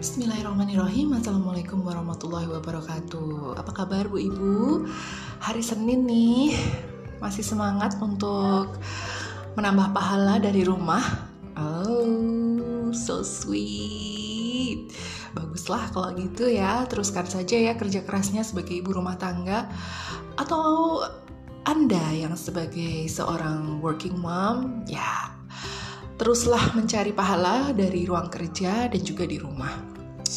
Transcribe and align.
Bismillahirrahmanirrahim. 0.00 1.12
Assalamualaikum 1.12 1.84
warahmatullahi 1.84 2.48
wabarakatuh. 2.48 3.60
Apa 3.60 3.84
kabar 3.84 4.08
Bu 4.08 4.16
Ibu? 4.16 4.88
Hari 5.44 5.60
Senin 5.60 6.08
nih. 6.08 6.56
Masih 7.20 7.44
semangat 7.44 8.00
untuk 8.00 8.80
Menambah 9.60 9.92
pahala 9.92 10.40
dari 10.40 10.64
rumah? 10.64 11.04
Oh 11.52 12.88
so 12.96 13.20
sweet. 13.20 14.88
Baguslah 15.36 15.92
kalau 15.92 16.16
gitu 16.16 16.48
ya. 16.48 16.88
Teruskan 16.88 17.28
saja 17.28 17.60
ya 17.60 17.76
kerja 17.76 18.00
kerasnya 18.00 18.40
sebagai 18.40 18.80
ibu 18.80 18.96
rumah 18.96 19.20
tangga. 19.20 19.68
Atau 20.40 21.04
Anda 21.68 22.16
yang 22.16 22.40
sebagai 22.40 23.04
seorang 23.04 23.84
working 23.84 24.16
mom 24.16 24.80
Ya 24.88 25.39
teruslah 26.20 26.76
mencari 26.76 27.16
pahala 27.16 27.72
dari 27.72 28.04
ruang 28.04 28.28
kerja 28.28 28.92
dan 28.92 29.00
juga 29.00 29.24
di 29.24 29.40
rumah. 29.40 29.72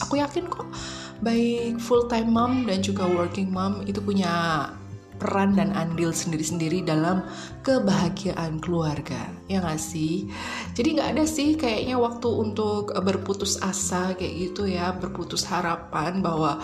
Aku 0.07 0.15
yakin 0.15 0.47
kok, 0.47 0.71
baik 1.19 1.75
full 1.83 2.07
time 2.07 2.31
mom 2.31 2.63
dan 2.63 2.79
juga 2.79 3.03
working 3.03 3.51
mom 3.51 3.83
itu 3.83 3.99
punya 3.99 4.71
peran 5.19 5.59
dan 5.59 5.75
andil 5.75 6.15
sendiri-sendiri 6.15 6.87
dalam 6.87 7.27
kebahagiaan 7.67 8.63
keluarga. 8.63 9.27
Ya 9.51 9.59
gak 9.59 9.75
sih? 9.75 10.31
Jadi 10.71 10.99
nggak 10.99 11.09
ada 11.19 11.25
sih 11.27 11.59
kayaknya 11.59 11.99
waktu 11.99 12.31
untuk 12.31 12.95
berputus 13.03 13.59
asa 13.59 14.15
kayak 14.15 14.33
gitu 14.49 14.63
ya 14.71 14.95
berputus 14.95 15.43
harapan 15.51 16.23
bahwa 16.23 16.63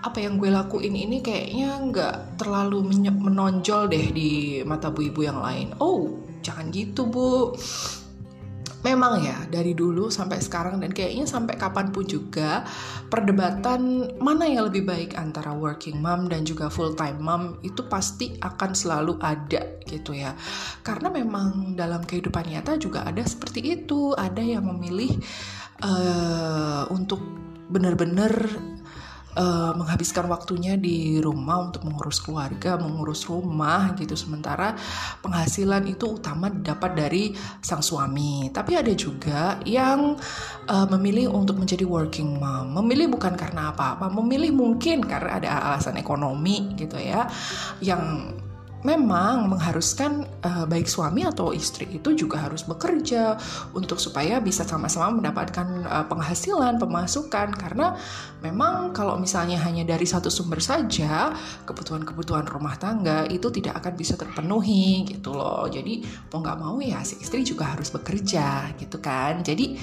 apa 0.00 0.16
yang 0.20 0.36
gue 0.36 0.48
lakuin 0.48 0.96
ini 0.96 1.20
kayaknya 1.20 1.76
nggak 1.80 2.16
terlalu 2.40 2.88
menonjol 3.08 3.88
deh 3.88 4.06
di 4.12 4.60
mata 4.64 4.92
bu 4.92 5.08
ibu 5.08 5.20
yang 5.24 5.40
lain. 5.40 5.72
Oh 5.80 6.12
jangan 6.40 6.72
gitu 6.72 7.04
bu 7.08 7.52
memang 8.80 9.20
ya 9.20 9.36
dari 9.48 9.76
dulu 9.76 10.08
sampai 10.08 10.40
sekarang 10.40 10.80
dan 10.80 10.90
kayaknya 10.92 11.28
sampai 11.28 11.60
kapan 11.60 11.92
pun 11.92 12.04
juga 12.08 12.64
perdebatan 13.12 14.12
mana 14.18 14.48
yang 14.48 14.72
lebih 14.72 14.88
baik 14.88 15.16
antara 15.20 15.52
working 15.52 16.00
mom 16.00 16.32
dan 16.32 16.48
juga 16.48 16.72
full 16.72 16.96
time 16.96 17.20
mom 17.20 17.60
itu 17.60 17.84
pasti 17.86 18.40
akan 18.40 18.70
selalu 18.72 19.20
ada 19.20 19.80
gitu 19.84 20.16
ya. 20.16 20.32
Karena 20.80 21.12
memang 21.12 21.76
dalam 21.76 22.00
kehidupan 22.04 22.48
nyata 22.48 22.80
juga 22.80 23.04
ada 23.04 23.20
seperti 23.20 23.80
itu. 23.84 24.16
Ada 24.16 24.40
yang 24.40 24.64
memilih 24.64 25.20
uh, 25.84 26.88
untuk 26.88 27.20
benar-benar 27.70 28.32
uh, 29.36 29.72
menghabiskan 29.76 30.26
waktunya 30.26 30.74
di 30.74 31.20
rumah 31.22 31.70
untuk 31.70 31.86
mengurus 31.86 32.18
keluarga, 32.22 32.80
mengurus 32.80 33.26
rumah 33.26 33.94
gitu. 33.98 34.14
Sementara 34.18 34.74
penghasilan 35.22 35.86
itu 35.86 36.18
utama 36.18 36.50
dapat 36.50 36.96
dari 36.96 37.24
sang 37.60 37.84
suami. 37.84 38.50
Tapi 38.50 38.72
ada 38.74 38.92
juga 38.94 39.58
yang 39.66 40.16
uh, 40.66 40.86
memilih 40.96 41.30
untuk 41.30 41.58
menjadi 41.60 41.86
working 41.86 42.38
mom. 42.40 42.74
Memilih 42.82 43.12
bukan 43.12 43.34
karena 43.38 43.70
apa-apa, 43.70 44.10
memilih 44.10 44.50
mungkin 44.54 45.04
karena 45.04 45.30
ada 45.38 45.48
alasan 45.72 45.98
ekonomi 46.00 46.74
gitu 46.74 46.98
ya. 46.98 47.28
Yang 47.78 48.34
memang 48.80 49.52
mengharuskan 49.52 50.24
uh, 50.40 50.64
baik 50.64 50.88
suami 50.88 51.28
atau 51.28 51.52
istri 51.52 51.84
itu 51.92 52.16
juga 52.16 52.48
harus 52.48 52.64
bekerja 52.64 53.36
untuk 53.76 54.00
supaya 54.00 54.40
bisa 54.40 54.64
sama-sama 54.64 55.20
mendapatkan 55.20 55.84
uh, 55.84 56.06
penghasilan, 56.08 56.80
pemasukan 56.80 57.52
karena 57.56 57.96
memang 58.40 58.96
kalau 58.96 59.20
misalnya 59.20 59.60
hanya 59.60 59.84
dari 59.84 60.08
satu 60.08 60.32
sumber 60.32 60.64
saja 60.64 61.36
kebutuhan-kebutuhan 61.68 62.48
rumah 62.48 62.80
tangga 62.80 63.28
itu 63.28 63.52
tidak 63.52 63.84
akan 63.84 63.94
bisa 63.96 64.16
terpenuhi 64.16 65.04
gitu 65.04 65.36
loh. 65.36 65.68
Jadi 65.68 66.00
mau 66.32 66.40
nggak 66.40 66.58
mau 66.58 66.76
ya 66.80 67.04
si 67.04 67.20
istri 67.20 67.44
juga 67.44 67.76
harus 67.76 67.92
bekerja 67.92 68.72
gitu 68.80 68.96
kan. 68.96 69.44
Jadi 69.44 69.76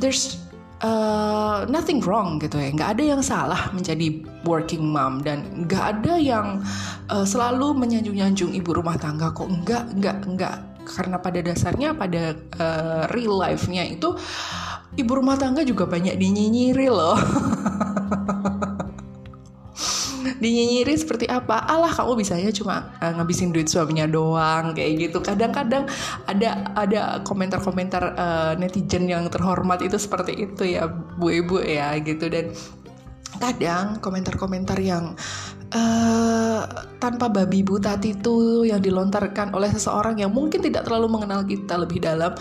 there's 0.00 0.40
uh, 0.82 1.64
nothing 1.70 2.02
wrong 2.02 2.36
gitu 2.42 2.58
ya. 2.58 2.70
Nggak 2.74 2.90
ada 2.98 3.02
yang 3.16 3.22
salah 3.24 3.70
menjadi 3.72 4.22
working 4.44 4.84
mom. 4.84 5.22
Dan 5.22 5.66
nggak 5.66 5.84
ada 5.98 6.14
yang 6.18 6.60
uh, 7.08 7.24
selalu 7.24 7.74
menyanjung-nyanjung 7.78 8.52
ibu 8.52 8.70
rumah 8.74 8.98
tangga 8.98 9.30
kok. 9.32 9.48
Nggak 9.48 9.96
nggak 9.96 10.18
nggak. 10.36 10.56
Karena 10.82 11.16
pada 11.22 11.38
dasarnya 11.38 11.94
pada 11.94 12.34
uh, 12.58 13.02
real 13.14 13.38
life-nya 13.38 13.86
itu 13.86 14.18
ibu 14.98 15.12
rumah 15.16 15.40
tangga 15.40 15.64
juga 15.64 15.88
banyak 15.88 16.20
dinyinyiri 16.20 16.88
loh 16.92 17.16
dinyinyiri 20.42 20.98
seperti 20.98 21.30
apa? 21.30 21.62
Alah 21.70 21.94
kamu 21.94 22.18
bisanya 22.18 22.50
cuma 22.50 22.90
uh, 22.98 23.14
ngabisin 23.14 23.54
duit 23.54 23.70
suaminya 23.70 24.10
doang 24.10 24.74
kayak 24.74 25.08
gitu. 25.08 25.22
Kadang-kadang 25.22 25.86
ada 26.26 26.66
ada 26.74 27.22
komentar-komentar 27.22 28.02
uh, 28.18 28.52
netizen 28.58 29.06
yang 29.06 29.30
terhormat 29.30 29.78
itu 29.80 29.94
seperti 29.94 30.50
itu 30.50 30.76
ya 30.76 30.90
bu 30.90 31.30
ibu 31.30 31.62
ya 31.62 31.94
gitu. 32.02 32.26
Dan 32.26 32.50
kadang 33.38 34.02
komentar-komentar 34.02 34.76
yang 34.82 35.14
uh, 35.72 36.62
tanpa 36.98 37.30
babi 37.30 37.62
bu 37.62 37.78
tati 37.78 38.18
itu 38.18 38.66
yang 38.66 38.82
dilontarkan 38.82 39.54
oleh 39.54 39.70
seseorang 39.70 40.18
yang 40.18 40.34
mungkin 40.34 40.60
tidak 40.60 40.84
terlalu 40.90 41.08
mengenal 41.16 41.46
kita 41.46 41.78
lebih 41.78 42.02
dalam 42.02 42.34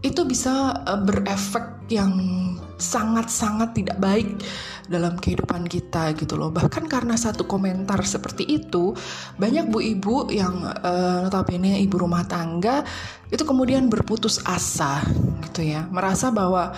itu 0.00 0.24
bisa 0.24 0.80
berefek 1.04 1.92
yang 1.92 2.12
sangat-sangat 2.80 3.76
tidak 3.76 3.96
baik 4.00 4.40
dalam 4.90 5.14
kehidupan 5.14 5.70
kita 5.70 6.10
gitu 6.18 6.34
loh. 6.34 6.50
Bahkan 6.50 6.90
karena 6.90 7.14
satu 7.14 7.46
komentar 7.46 8.02
seperti 8.02 8.42
itu, 8.48 8.90
banyak 9.38 9.70
bu 9.70 9.78
ibu 9.78 10.16
yang 10.34 10.66
uh, 10.66 11.22
notabene 11.22 11.78
ibu 11.78 11.94
rumah 12.00 12.26
tangga 12.26 12.82
itu 13.30 13.46
kemudian 13.46 13.86
berputus 13.86 14.42
asa 14.42 14.98
gitu 15.46 15.62
ya, 15.62 15.86
merasa 15.94 16.34
bahwa 16.34 16.74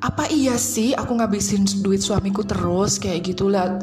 apa 0.00 0.24
iya 0.32 0.56
sih 0.56 0.96
aku 0.96 1.20
ngabisin 1.20 1.68
duit 1.84 2.00
suamiku 2.00 2.40
terus? 2.46 2.96
Kayak 2.96 3.36
gitulah. 3.36 3.76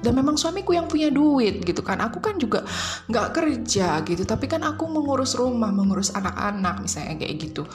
Dan 0.00 0.16
memang 0.16 0.40
suamiku 0.40 0.72
yang 0.72 0.88
punya 0.88 1.12
duit 1.12 1.60
gitu 1.60 1.84
kan. 1.84 2.00
Aku 2.00 2.24
kan 2.24 2.40
juga 2.40 2.64
nggak 3.12 3.36
kerja 3.36 4.00
gitu. 4.08 4.24
Tapi 4.24 4.48
kan 4.48 4.64
aku 4.64 4.88
mengurus 4.88 5.36
rumah 5.36 5.68
mengurus 5.68 6.16
anak-anak 6.16 6.80
misalnya 6.80 7.20
kayak 7.20 7.36
gitu 7.36 7.68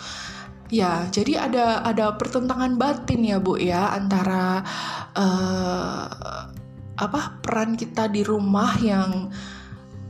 Ya, 0.74 1.06
jadi 1.14 1.46
ada 1.46 1.86
ada 1.86 2.18
pertentangan 2.18 2.74
batin 2.82 3.22
ya 3.22 3.38
bu 3.38 3.54
ya 3.62 3.94
antara 3.94 4.66
uh, 5.14 6.06
apa 6.98 7.38
peran 7.46 7.78
kita 7.78 8.10
di 8.10 8.26
rumah 8.26 8.74
yang 8.82 9.30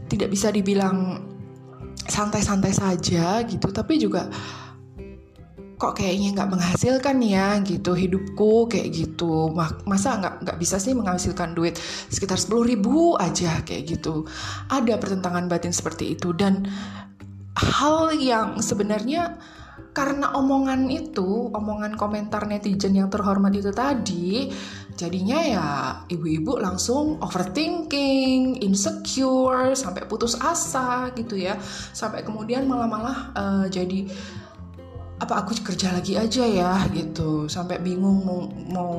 tidak 0.08 0.32
bisa 0.32 0.56
dibilang 0.56 1.28
santai-santai 2.08 2.72
saja 2.72 3.44
gitu, 3.44 3.68
tapi 3.68 4.00
juga 4.00 4.32
kok 5.76 6.00
kayaknya 6.00 6.40
nggak 6.40 6.52
menghasilkan 6.56 7.20
ya 7.20 7.60
gitu 7.60 7.92
hidupku 7.92 8.72
kayak 8.72 8.96
gitu. 8.96 9.52
Masa 9.84 10.24
nggak 10.24 10.36
nggak 10.40 10.58
bisa 10.62 10.80
sih 10.80 10.96
menghasilkan 10.96 11.52
duit 11.52 11.76
sekitar 12.08 12.40
sepuluh 12.40 12.64
ribu 12.64 13.20
aja 13.20 13.60
kayak 13.68 13.92
gitu. 13.92 14.24
Ada 14.72 14.96
pertentangan 15.04 15.52
batin 15.52 15.76
seperti 15.76 16.16
itu 16.16 16.32
dan 16.32 16.64
hal 17.60 18.16
yang 18.16 18.64
sebenarnya 18.64 19.36
karena 19.96 20.36
omongan 20.36 20.92
itu, 20.92 21.48
omongan 21.56 21.96
komentar 21.96 22.44
netizen 22.52 23.00
yang 23.00 23.08
terhormat 23.08 23.56
itu 23.56 23.72
tadi, 23.72 24.52
jadinya 25.00 25.40
ya 25.40 25.68
ibu-ibu 26.12 26.60
langsung 26.60 27.16
overthinking, 27.24 28.60
insecure, 28.60 29.72
sampai 29.72 30.04
putus 30.04 30.36
asa 30.36 31.16
gitu 31.16 31.40
ya, 31.40 31.56
sampai 31.96 32.28
kemudian 32.28 32.68
malah-malah 32.68 33.18
uh, 33.40 33.66
jadi 33.72 34.04
apa 35.16 35.48
aku 35.48 35.56
kerja 35.64 35.96
lagi 35.96 36.20
aja 36.20 36.44
ya 36.44 36.74
gitu. 36.92 37.48
Sampai 37.48 37.80
bingung 37.80 38.28
mau, 38.28 38.52
mau 38.68 38.94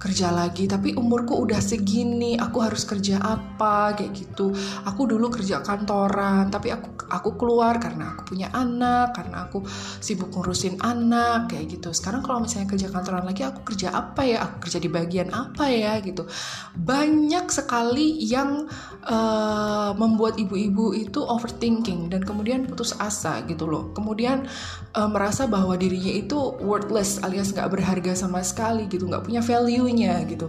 kerja 0.00 0.32
lagi. 0.32 0.64
Tapi 0.64 0.96
umurku 0.96 1.36
udah 1.36 1.60
segini 1.60 2.40
aku 2.40 2.64
harus 2.64 2.88
kerja 2.88 3.20
apa 3.20 3.92
kayak 3.92 4.12
gitu. 4.16 4.56
Aku 4.88 5.04
dulu 5.04 5.28
kerja 5.28 5.60
kantoran 5.60 6.48
tapi 6.48 6.72
aku 6.72 7.04
aku 7.12 7.36
keluar 7.36 7.76
karena 7.76 8.16
aku 8.16 8.32
punya 8.32 8.48
anak 8.56 9.12
karena 9.12 9.50
aku 9.50 9.60
sibuk 10.00 10.32
ngurusin 10.32 10.80
anak 10.80 11.52
kayak 11.52 11.76
gitu. 11.76 11.92
Sekarang 11.92 12.24
kalau 12.24 12.40
misalnya 12.40 12.72
kerja 12.72 12.88
kantoran 12.88 13.28
lagi 13.28 13.44
aku 13.44 13.60
kerja 13.68 13.92
apa 13.92 14.24
ya? 14.24 14.48
Aku 14.48 14.64
kerja 14.64 14.80
di 14.80 14.88
bagian 14.88 15.28
apa 15.28 15.68
ya 15.68 16.00
gitu. 16.00 16.24
Banyak 16.72 17.52
sekali 17.52 18.16
yang 18.24 18.64
uh, 19.04 19.92
membuat 19.92 20.40
ibu-ibu 20.40 20.96
itu 20.96 21.20
overthinking 21.20 22.08
dan 22.08 22.24
kemudian 22.24 22.64
putus 22.64 22.96
asa 22.96 23.44
gitu 23.44 23.68
loh. 23.68 23.92
Kemudian 23.92 24.48
uh, 24.96 25.10
merasa 25.10 25.49
bahwa 25.50 25.74
dirinya 25.74 26.14
itu 26.14 26.38
worthless 26.62 27.18
alias 27.26 27.50
nggak 27.50 27.68
berharga 27.68 28.14
sama 28.14 28.40
sekali 28.40 28.86
gitu 28.86 29.10
nggak 29.10 29.26
punya 29.26 29.42
value-nya 29.42 30.22
gitu. 30.30 30.46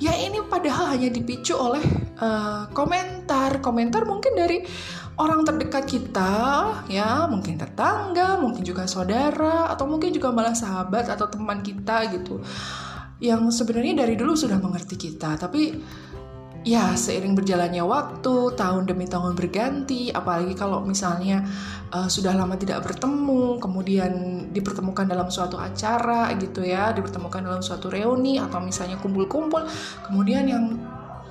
Ya 0.00 0.16
ini 0.16 0.40
padahal 0.48 0.96
hanya 0.96 1.12
dipicu 1.12 1.52
oleh 1.54 1.84
uh, 2.18 2.66
komentar. 2.72 3.60
Komentar 3.60 4.08
mungkin 4.08 4.32
dari 4.32 4.64
orang 5.20 5.44
terdekat 5.44 5.84
kita 5.84 6.32
ya 6.88 7.28
mungkin 7.28 7.60
tetangga 7.60 8.40
mungkin 8.40 8.64
juga 8.64 8.88
saudara 8.88 9.68
atau 9.68 9.84
mungkin 9.84 10.16
juga 10.16 10.32
malah 10.32 10.56
sahabat 10.56 11.06
atau 11.12 11.28
teman 11.28 11.60
kita 11.60 12.10
gitu. 12.16 12.40
Yang 13.20 13.60
sebenarnya 13.60 14.02
dari 14.02 14.16
dulu 14.16 14.32
sudah 14.32 14.56
mengerti 14.56 14.96
kita 14.96 15.36
tapi 15.36 15.76
ya 16.60 16.92
seiring 16.92 17.32
berjalannya 17.32 17.80
waktu 17.80 18.52
tahun 18.52 18.84
demi 18.84 19.08
tahun 19.08 19.32
berganti 19.32 20.12
apalagi 20.12 20.52
kalau 20.52 20.84
misalnya 20.84 21.40
uh, 21.88 22.04
sudah 22.04 22.36
lama 22.36 22.52
tidak 22.60 22.84
bertemu 22.84 23.56
kemudian 23.56 24.12
dipertemukan 24.52 25.08
dalam 25.08 25.32
suatu 25.32 25.56
acara 25.56 26.28
gitu 26.36 26.60
ya 26.60 26.92
dipertemukan 26.92 27.40
dalam 27.40 27.62
suatu 27.64 27.88
reuni 27.88 28.36
atau 28.36 28.60
misalnya 28.60 29.00
kumpul-kumpul 29.00 29.64
kemudian 30.04 30.44
yang 30.44 30.64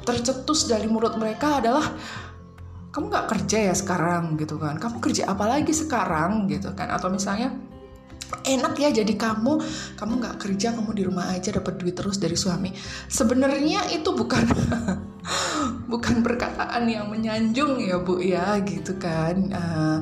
tercetus 0.02 0.66
dari 0.66 0.90
mulut 0.90 1.14
mereka 1.22 1.62
adalah 1.62 1.86
kamu 2.90 3.06
nggak 3.14 3.28
kerja 3.30 3.70
ya 3.70 3.76
sekarang? 3.78 4.34
gitu 4.42 4.58
kan. 4.58 4.82
Kamu 4.82 4.98
kerja 4.98 5.30
apa 5.30 5.46
lagi 5.46 5.70
sekarang? 5.70 6.50
gitu 6.50 6.74
kan. 6.74 6.90
Atau 6.90 7.14
misalnya 7.14 7.54
enak 8.46 8.74
ya 8.80 8.90
jadi 8.94 9.14
kamu. 9.16 9.54
Kamu 9.98 10.14
nggak 10.22 10.38
kerja 10.42 10.74
kamu 10.76 10.92
di 10.96 11.04
rumah 11.06 11.34
aja 11.34 11.54
dapat 11.54 11.78
duit 11.82 11.96
terus 11.98 12.18
dari 12.22 12.38
suami. 12.38 12.74
Sebenarnya 13.10 13.90
itu 13.94 14.14
bukan 14.14 14.46
bukan 15.92 16.22
perkataan 16.22 16.86
yang 16.90 17.10
menyanjung 17.10 17.82
ya 17.82 17.98
bu 18.02 18.22
ya 18.22 18.62
gitu 18.64 18.98
kan. 19.02 19.36
Uh, 19.54 20.00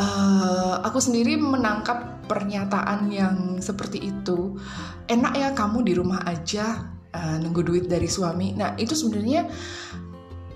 uh, 0.00 0.74
aku 0.84 0.98
sendiri 0.98 1.36
menangkap 1.36 2.24
pernyataan 2.26 3.10
yang 3.10 3.36
seperti 3.60 4.10
itu. 4.10 4.56
Enak 5.10 5.32
ya 5.34 5.48
kamu 5.52 5.82
di 5.82 5.92
rumah 5.98 6.22
aja 6.24 6.86
uh, 7.12 7.36
nunggu 7.42 7.62
duit 7.66 7.84
dari 7.90 8.06
suami. 8.06 8.54
Nah 8.54 8.78
itu 8.78 8.94
sebenarnya 8.94 9.50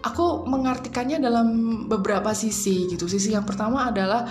aku 0.05 0.44
mengartikannya 0.44 1.19
dalam 1.19 1.49
beberapa 1.88 2.31
sisi 2.37 2.93
gitu. 2.93 3.08
Sisi 3.08 3.32
yang 3.32 3.49
pertama 3.49 3.88
adalah 3.88 4.28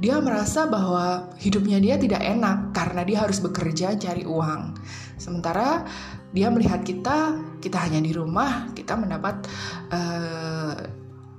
dia 0.00 0.16
merasa 0.16 0.64
bahwa 0.64 1.28
hidupnya 1.36 1.76
dia 1.76 2.00
tidak 2.00 2.24
enak 2.24 2.72
karena 2.72 3.04
dia 3.04 3.18
harus 3.20 3.38
bekerja 3.44 4.00
cari 4.00 4.24
uang. 4.24 4.80
Sementara 5.20 5.84
dia 6.32 6.48
melihat 6.48 6.80
kita, 6.80 7.36
kita 7.60 7.76
hanya 7.76 8.00
di 8.00 8.16
rumah, 8.16 8.72
kita 8.72 8.96
mendapat 8.96 9.44
uh, 9.92 10.80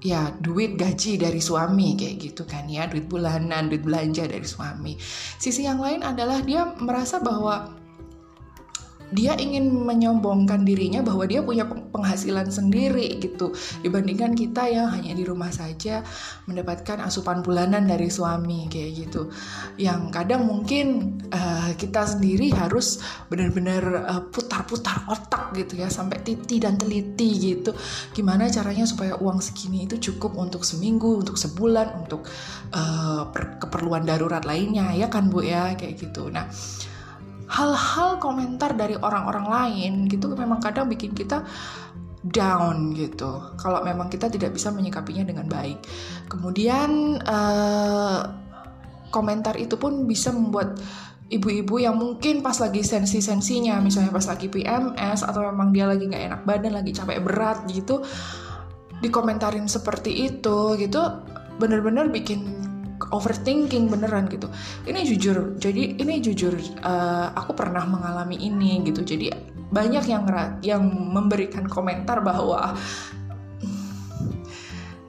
ya 0.01 0.29
duit 0.37 0.77
gaji 0.77 1.17
dari 1.17 1.41
suami 1.41 1.97
kayak 1.97 2.15
gitu 2.21 2.45
kan 2.45 2.69
ya, 2.69 2.85
duit 2.85 3.09
bulanan, 3.09 3.65
duit 3.65 3.81
belanja 3.81 4.29
dari 4.29 4.45
suami. 4.45 4.93
Sisi 5.41 5.65
yang 5.65 5.81
lain 5.81 6.05
adalah 6.05 6.45
dia 6.45 6.69
merasa 6.77 7.17
bahwa 7.17 7.80
dia 9.11 9.35
ingin 9.35 9.67
menyombongkan 9.67 10.63
dirinya 10.63 11.03
bahwa 11.03 11.27
dia 11.27 11.43
punya 11.43 11.67
penghasilan 11.67 12.47
sendiri 12.47 13.19
gitu. 13.19 13.51
Dibandingkan 13.83 14.33
kita 14.33 14.71
yang 14.71 14.87
hanya 14.87 15.11
di 15.11 15.27
rumah 15.27 15.51
saja 15.51 15.99
mendapatkan 16.47 17.03
asupan 17.03 17.43
bulanan 17.43 17.85
dari 17.85 18.07
suami 18.07 18.71
kayak 18.71 18.91
gitu. 18.95 19.27
Yang 19.75 20.01
kadang 20.15 20.47
mungkin 20.47 21.19
uh, 21.27 21.75
kita 21.75 22.07
sendiri 22.07 22.55
harus 22.55 23.03
benar-benar 23.27 23.83
uh, 24.07 24.23
putar-putar 24.31 25.03
otak 25.11 25.51
gitu 25.59 25.83
ya 25.83 25.91
sampai 25.91 26.23
titi 26.23 26.63
dan 26.63 26.79
teliti 26.79 27.51
gitu. 27.51 27.75
Gimana 28.15 28.47
caranya 28.47 28.87
supaya 28.87 29.19
uang 29.19 29.43
segini 29.43 29.91
itu 29.91 29.99
cukup 29.99 30.39
untuk 30.39 30.63
seminggu 30.63 31.19
untuk 31.19 31.35
sebulan 31.35 32.07
untuk 32.07 32.31
uh, 32.71 33.27
keperluan 33.59 34.07
darurat 34.07 34.47
lainnya 34.47 34.95
ya 34.95 35.11
kan 35.11 35.27
bu 35.27 35.43
ya? 35.43 35.75
Kayak 35.75 35.99
gitu. 35.99 36.31
Nah 36.31 36.47
hal-hal 37.51 38.15
komentar 38.23 38.71
dari 38.79 38.95
orang-orang 38.95 39.45
lain 39.51 39.93
gitu 40.07 40.31
memang 40.31 40.63
kadang 40.63 40.87
bikin 40.87 41.11
kita 41.11 41.43
down 42.21 42.93
gitu. 42.95 43.57
Kalau 43.57 43.81
memang 43.83 44.07
kita 44.07 44.29
tidak 44.29 44.55
bisa 44.55 44.69
menyikapinya 44.69 45.25
dengan 45.25 45.49
baik. 45.49 45.83
Kemudian 46.29 47.19
uh, 47.25 48.21
komentar 49.11 49.59
itu 49.59 49.75
pun 49.75 50.07
bisa 50.07 50.31
membuat 50.31 50.79
ibu-ibu 51.31 51.79
yang 51.79 51.95
mungkin 51.95 52.43
pas 52.43 52.59
lagi 52.59 52.83
sensi-sensinya 52.83 53.79
misalnya 53.79 54.11
pas 54.11 54.27
lagi 54.27 54.51
PMS 54.51 55.23
atau 55.23 55.47
memang 55.47 55.71
dia 55.71 55.87
lagi 55.87 56.03
nggak 56.03 56.23
enak 56.27 56.41
badan 56.43 56.75
lagi 56.75 56.91
capek 56.91 57.23
berat 57.23 57.63
gitu 57.71 58.03
dikomentarin 58.99 59.65
seperti 59.65 60.27
itu 60.27 60.75
gitu 60.75 60.99
bener-bener 61.55 62.11
bikin 62.11 62.60
overthinking 63.11 63.91
beneran 63.91 64.27
gitu. 64.31 64.47
Ini 64.87 65.03
jujur 65.03 65.59
jadi 65.59 65.99
ini 65.99 66.23
jujur 66.23 66.55
uh, 66.81 67.35
aku 67.35 67.53
pernah 67.53 67.83
mengalami 67.85 68.39
ini 68.39 68.81
gitu. 68.87 69.03
Jadi 69.03 69.31
banyak 69.71 70.03
yang 70.07 70.23
yang 70.63 70.83
memberikan 70.89 71.67
komentar 71.67 72.23
bahwa 72.23 72.75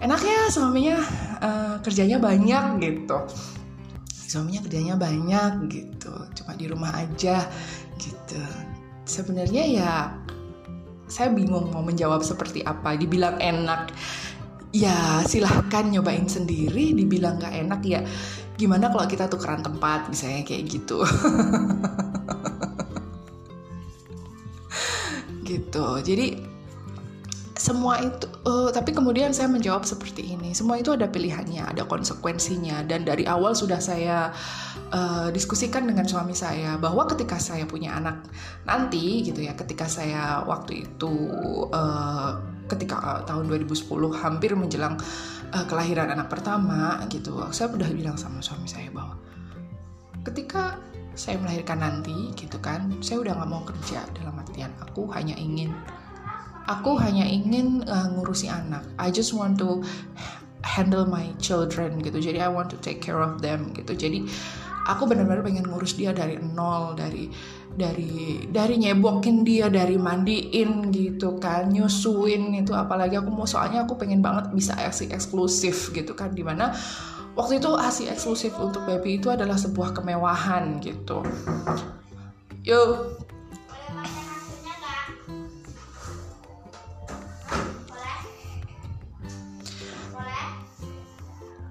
enak 0.02 0.20
ya 0.22 0.40
suaminya 0.50 0.99
uh, 1.40 1.76
kerjanya 1.81 2.19
banyak 2.19 2.64
gitu. 2.82 3.19
Suaminya 4.06 4.60
kerjanya 4.64 4.94
banyak 4.96 5.52
gitu 5.70 6.14
cuma 6.37 6.52
di 6.58 6.66
rumah 6.66 6.93
aja 6.94 7.46
gitu. 7.99 8.43
Sebenarnya 9.06 9.64
ya 9.66 9.93
saya 11.12 11.28
bingung 11.28 11.69
mau 11.69 11.84
menjawab 11.84 12.25
seperti 12.25 12.64
apa 12.64 12.96
dibilang 12.96 13.37
enak 13.37 13.93
ya 14.73 15.21
silahkan 15.29 15.85
nyobain 15.93 16.25
sendiri 16.25 16.97
dibilang 16.97 17.37
gak 17.37 17.53
enak 17.53 17.81
ya 17.85 18.01
gimana 18.57 18.89
kalau 18.89 19.05
kita 19.05 19.29
tukeran 19.29 19.61
tempat 19.61 20.09
misalnya 20.09 20.43
kayak 20.45 20.65
gitu. 20.69 21.05
Gitu. 25.43 25.85
Jadi 26.01 26.41
semua 27.53 28.01
itu 28.01 28.27
uh, 28.49 28.73
tapi 28.73 28.91
kemudian 28.97 29.37
saya 29.37 29.53
menjawab 29.53 29.85
seperti 29.85 30.33
ini. 30.33 30.57
Semua 30.57 30.81
itu 30.81 30.97
ada 30.97 31.05
pilihannya 31.05 31.69
ada 31.69 31.85
konsekuensinya. 31.85 32.81
Dan 32.89 33.05
dari 33.05 33.29
awal 33.29 33.53
sudah 33.53 33.77
saya 33.77 34.33
uh, 34.97 35.29
diskusikan 35.29 35.85
dengan 35.85 36.09
suami 36.09 36.33
saya 36.33 36.81
bahwa 36.81 37.05
ketika 37.05 37.37
saya 37.37 37.69
punya 37.69 37.93
anak 37.93 38.25
nanti 38.65 39.29
gitu 39.29 39.45
ya 39.45 39.53
ketika 39.53 39.85
saya 39.85 40.41
waktu 40.49 40.89
itu 40.89 41.13
uh, 41.69 42.51
ketika 42.73 42.97
uh, 42.99 43.21
tahun 43.29 43.53
2010 43.53 43.85
hampir 44.17 44.57
menjelang 44.57 44.97
uh, 45.53 45.65
kelahiran 45.69 46.09
anak 46.09 46.33
pertama 46.33 47.05
gitu 47.13 47.45
saya 47.53 47.69
udah 47.69 47.91
bilang 47.93 48.17
sama 48.17 48.41
suami 48.41 48.65
saya 48.65 48.89
bahwa 48.89 49.21
ketika 50.25 50.81
saya 51.13 51.37
melahirkan 51.37 51.85
nanti 51.85 52.33
gitu 52.33 52.57
kan 52.65 52.89
saya 53.05 53.21
udah 53.21 53.37
nggak 53.37 53.51
mau 53.53 53.63
kerja 53.69 54.01
dalam 54.17 54.33
artian 54.41 54.73
aku 54.81 55.13
hanya 55.13 55.37
ingin 55.37 55.77
aku 56.67 56.99
hanya 56.99 57.27
ingin 57.27 57.83
uh, 57.87 58.07
ngurusi 58.13 58.47
anak. 58.47 58.87
I 58.99 59.11
just 59.11 59.35
want 59.35 59.59
to 59.63 59.83
handle 60.63 61.03
my 61.07 61.35
children 61.43 61.99
gitu 61.99 62.23
jadi 62.23 62.47
I 62.47 62.51
want 62.51 62.71
to 62.71 62.79
take 62.79 63.03
care 63.03 63.19
of 63.19 63.43
them 63.43 63.75
gitu. 63.75 63.95
Jadi 63.95 64.31
aku 64.87 65.07
benar-benar 65.11 65.43
pengen 65.43 65.67
ngurus 65.67 65.99
dia 65.99 66.15
dari 66.15 66.39
nol 66.39 66.95
dari 66.95 67.31
dari 67.75 68.47
dari 68.49 68.77
nyebokin 68.81 69.43
dia 69.43 69.73
dari 69.73 69.97
mandiin 69.97 70.93
gitu 70.93 71.37
kan 71.41 71.73
nyusuin 71.73 72.53
itu 72.57 72.73
apalagi. 72.77 73.19
Aku 73.19 73.33
mau 73.33 73.49
soalnya 73.49 73.85
aku 73.85 73.97
pengen 73.97 74.21
banget 74.21 74.53
bisa 74.53 74.77
asi 74.79 75.09
eksklusif 75.09 75.93
gitu 75.97 76.13
kan 76.13 76.33
di 76.33 76.45
mana 76.45 76.73
waktu 77.39 77.59
itu 77.59 77.71
asi 77.77 78.09
eksklusif 78.09 78.53
untuk 78.61 78.85
baby 78.85 79.21
itu 79.21 79.33
adalah 79.33 79.57
sebuah 79.57 79.97
kemewahan 79.97 80.81
gitu. 80.85 81.25
Yuk 82.62 83.23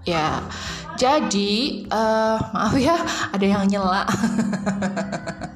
ya 0.02 0.42
jadi 0.98 1.86
uh, 1.94 2.38
maaf 2.54 2.74
ya 2.78 2.98
ada 3.32 3.46
yang 3.46 3.66
nyela 3.70 4.04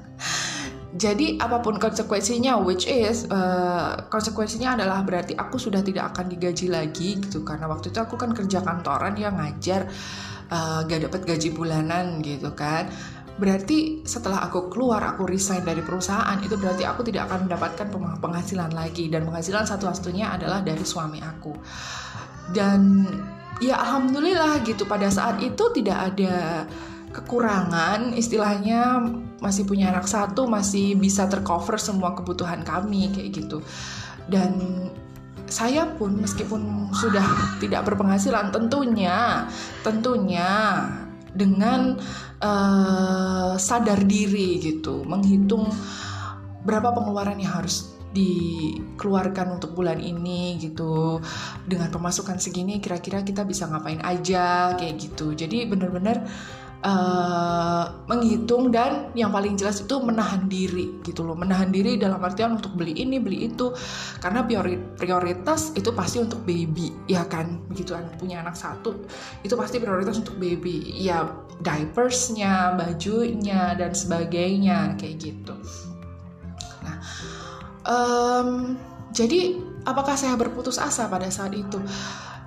jadi 0.95 1.35
apa 1.43 1.59
pun 1.59 1.75
konsekuensinya 1.75 2.55
which 2.63 2.87
is 2.87 3.27
uh, 3.27 4.07
konsekuensinya 4.07 4.79
adalah 4.79 5.03
berarti 5.03 5.35
aku 5.35 5.59
sudah 5.59 5.83
tidak 5.83 6.15
akan 6.15 6.31
digaji 6.31 6.71
lagi 6.71 7.19
gitu. 7.19 7.43
Karena 7.43 7.67
waktu 7.67 7.91
itu 7.91 7.99
aku 7.99 8.15
kan 8.15 8.31
kerja 8.31 8.63
kantoran 8.63 9.19
ya 9.19 9.27
ngajar 9.27 9.91
uh, 10.47 10.87
gak 10.87 11.11
dapat 11.11 11.21
gaji 11.27 11.51
bulanan 11.51 12.23
gitu 12.23 12.55
kan. 12.55 12.87
Berarti 13.35 14.07
setelah 14.07 14.47
aku 14.47 14.71
keluar 14.71 15.03
aku 15.03 15.27
resign 15.27 15.67
dari 15.67 15.83
perusahaan 15.83 16.39
itu 16.39 16.55
berarti 16.55 16.87
aku 16.87 17.03
tidak 17.03 17.27
akan 17.27 17.51
mendapatkan 17.51 17.87
penghasilan 18.23 18.71
lagi. 18.71 19.11
Dan 19.11 19.27
penghasilan 19.27 19.67
satu-satunya 19.67 20.31
adalah 20.31 20.63
dari 20.63 20.87
suami 20.87 21.19
aku. 21.19 21.51
Dan 22.55 23.03
ya 23.59 23.83
alhamdulillah 23.83 24.63
gitu. 24.63 24.87
Pada 24.87 25.11
saat 25.11 25.43
itu 25.43 25.75
tidak 25.75 26.15
ada 26.15 26.63
kekurangan 27.15 28.11
istilahnya 28.11 28.99
masih 29.39 29.63
punya 29.63 29.95
anak 29.95 30.03
satu 30.03 30.51
masih 30.51 30.99
bisa 30.99 31.31
tercover 31.31 31.79
semua 31.79 32.11
kebutuhan 32.11 32.67
kami 32.67 33.07
kayak 33.15 33.31
gitu. 33.39 33.63
Dan 34.27 34.59
saya 35.47 35.87
pun 35.95 36.19
meskipun 36.19 36.91
sudah 36.91 37.23
tidak 37.61 37.85
berpenghasilan 37.85 38.49
tentunya 38.49 39.45
tentunya 39.85 40.81
dengan 41.35 42.01
uh, 42.41 43.53
sadar 43.55 44.01
diri 44.03 44.57
gitu 44.57 45.05
menghitung 45.05 45.69
berapa 46.65 46.95
pengeluaran 46.97 47.37
yang 47.37 47.61
harus 47.61 47.93
dikeluarkan 48.15 49.59
untuk 49.59 49.75
bulan 49.75 49.99
ini 49.99 50.55
gitu. 50.57 51.19
Dengan 51.67 51.91
pemasukan 51.91 52.39
segini 52.39 52.79
kira-kira 52.79 53.21
kita 53.21 53.43
bisa 53.43 53.67
ngapain 53.67 53.99
aja 54.01 54.73
kayak 54.79 54.95
gitu. 54.97 55.35
Jadi 55.35 55.67
bener-bener 55.67 56.23
uh, 56.85 58.05
menghitung 58.05 58.69
dan 58.69 59.09
yang 59.17 59.33
paling 59.33 59.57
jelas 59.57 59.81
itu 59.81 59.97
menahan 59.97 60.45
diri 60.45 61.01
gitu 61.01 61.25
loh. 61.25 61.33
Menahan 61.33 61.73
diri 61.73 61.97
dalam 61.97 62.21
artian 62.21 62.61
untuk 62.61 62.77
beli 62.77 62.93
ini 62.93 63.17
beli 63.17 63.49
itu. 63.49 63.73
Karena 64.21 64.45
prioritas 64.95 65.73
itu 65.73 65.89
pasti 65.91 66.21
untuk 66.21 66.45
baby 66.45 66.93
ya 67.09 67.25
kan? 67.25 67.65
Begitu 67.67 67.97
anak 67.97 68.21
punya 68.21 68.45
anak 68.45 68.53
satu 68.53 68.93
itu 69.41 69.57
pasti 69.57 69.81
prioritas 69.81 70.21
untuk 70.21 70.37
baby. 70.37 70.93
Ya 70.95 71.25
diapersnya 71.59 72.77
bajunya 72.77 73.73
dan 73.73 73.91
sebagainya 73.91 74.93
kayak 75.01 75.15
gitu. 75.17 75.53
Nah 76.85 76.97
um, 77.89 78.77
jadi 79.15 79.57
apakah 79.87 80.13
saya 80.19 80.35
berputus 80.35 80.77
asa 80.77 81.07
pada 81.07 81.29
saat 81.31 81.55
itu 81.55 81.79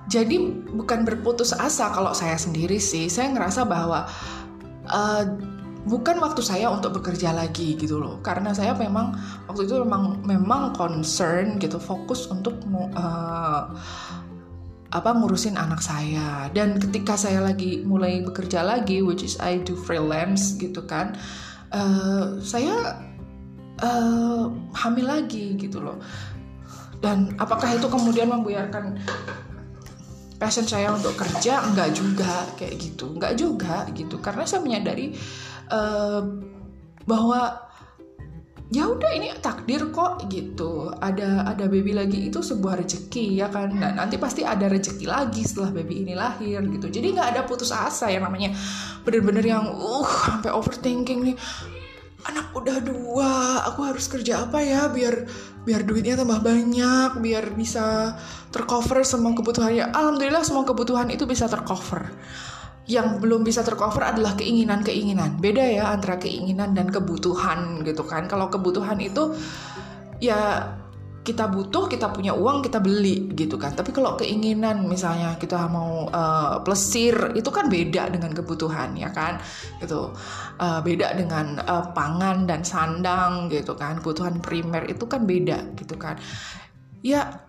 jadi 0.07 0.39
bukan 0.71 1.03
berputus 1.03 1.51
asa 1.51 1.91
kalau 1.91 2.15
saya 2.15 2.39
sendiri 2.39 2.79
sih. 2.79 3.11
Saya 3.11 3.35
ngerasa 3.35 3.67
bahwa 3.67 4.07
uh, 4.87 5.23
bukan 5.85 6.21
waktu 6.21 6.41
saya 6.45 6.69
untuk 6.71 7.01
bekerja 7.01 7.35
lagi 7.35 7.75
gitu 7.75 7.99
loh. 7.99 8.21
Karena 8.23 8.55
saya 8.55 8.77
memang 8.77 9.17
waktu 9.51 9.67
itu 9.67 9.81
memang 9.83 10.23
memang 10.23 10.77
concern 10.77 11.59
gitu 11.59 11.81
fokus 11.81 12.29
untuk 12.31 12.57
uh, 12.95 13.75
apa 14.89 15.09
ngurusin 15.13 15.59
anak 15.59 15.83
saya. 15.83 16.49
Dan 16.55 16.81
ketika 16.81 17.13
saya 17.19 17.43
lagi 17.43 17.83
mulai 17.85 18.23
bekerja 18.25 18.63
lagi 18.65 19.03
which 19.05 19.21
is 19.21 19.35
I 19.37 19.61
do 19.61 19.77
freelance 19.77 20.57
gitu 20.57 20.85
kan 20.89 21.13
uh, 21.69 22.41
saya 22.41 22.97
uh, 23.81 24.45
hamil 24.73 25.05
lagi 25.05 25.53
gitu 25.57 25.81
loh. 25.81 26.01
Dan 26.99 27.31
apakah 27.39 27.79
itu 27.79 27.87
kemudian 27.87 28.27
membuyarkan 28.27 28.99
passion 30.39 30.63
saya 30.63 30.95
untuk 30.95 31.19
kerja 31.19 31.61
enggak 31.67 31.91
juga 31.91 32.47
kayak 32.55 32.73
gitu. 32.79 33.11
Enggak 33.11 33.35
juga 33.35 33.85
gitu. 33.91 34.17
Karena 34.23 34.47
saya 34.47 34.63
menyadari 34.63 35.11
uh, 35.69 36.23
bahwa 37.03 37.69
ya 38.69 38.85
udah 38.85 39.11
ini 39.11 39.35
takdir 39.43 39.91
kok 39.91 40.25
gitu. 40.31 40.95
Ada 40.95 41.43
ada 41.51 41.65
baby 41.67 41.91
lagi 41.91 42.31
itu 42.31 42.39
sebuah 42.39 42.79
rezeki 42.79 43.43
ya 43.43 43.51
kan? 43.51 43.75
Dan 43.75 43.99
nanti 43.99 44.15
pasti 44.15 44.47
ada 44.47 44.71
rezeki 44.71 45.05
lagi 45.05 45.43
setelah 45.43 45.75
baby 45.75 46.07
ini 46.07 46.15
lahir 46.15 46.63
gitu. 46.71 46.87
Jadi 46.87 47.19
nggak 47.19 47.29
ada 47.35 47.41
putus 47.43 47.75
asa 47.75 48.07
ya 48.07 48.23
namanya 48.23 48.55
bener-bener 49.03 49.43
yang 49.43 49.67
uh 49.75 50.09
sampai 50.25 50.55
overthinking 50.55 51.33
nih 51.33 51.37
udah 52.59 52.77
dua 52.83 53.31
aku 53.67 53.87
harus 53.87 54.05
kerja 54.11 54.45
apa 54.47 54.59
ya 54.59 54.91
biar 54.91 55.25
biar 55.63 55.81
duitnya 55.83 56.19
tambah 56.19 56.39
banyak 56.41 57.19
biar 57.19 57.53
bisa 57.53 58.15
tercover 58.49 59.05
semua 59.05 59.35
kebutuhannya. 59.37 59.93
Alhamdulillah 59.93 60.41
semua 60.41 60.65
kebutuhan 60.65 61.13
itu 61.13 61.29
bisa 61.29 61.45
tercover. 61.45 62.09
Yang 62.89 63.21
belum 63.21 63.45
bisa 63.45 63.61
tercover 63.61 64.01
adalah 64.01 64.33
keinginan-keinginan. 64.33 65.37
Beda 65.37 65.61
ya 65.61 65.93
antara 65.93 66.17
keinginan 66.17 66.73
dan 66.73 66.89
kebutuhan 66.89 67.85
gitu 67.85 68.01
kan. 68.01 68.25
Kalau 68.25 68.49
kebutuhan 68.49 68.97
itu 68.97 69.37
ya 70.17 70.73
kita 71.29 71.45
butuh, 71.45 71.85
kita 71.85 72.09
punya 72.09 72.33
uang, 72.33 72.65
kita 72.65 72.81
beli 72.81 73.29
gitu 73.37 73.61
kan. 73.61 73.77
Tapi 73.77 73.93
kalau 73.93 74.17
keinginan 74.17 74.89
misalnya 74.89 75.37
kita 75.37 75.69
mau 75.69 76.09
uh, 76.09 76.57
plesir 76.65 77.13
itu 77.37 77.53
kan 77.53 77.69
beda 77.69 78.09
dengan 78.09 78.33
kebutuhan 78.33 78.97
ya 78.97 79.13
kan, 79.13 79.37
gitu. 79.77 80.09
Uh, 80.57 80.81
beda 80.81 81.13
dengan 81.13 81.61
uh, 81.69 81.93
pangan 81.93 82.49
dan 82.49 82.65
sandang 82.65 83.45
gitu 83.53 83.77
kan. 83.77 84.01
Kebutuhan 84.01 84.41
primer 84.41 84.89
itu 84.89 85.05
kan 85.05 85.29
beda 85.29 85.77
gitu 85.77 85.93
kan. 85.93 86.17
Ya 87.05 87.45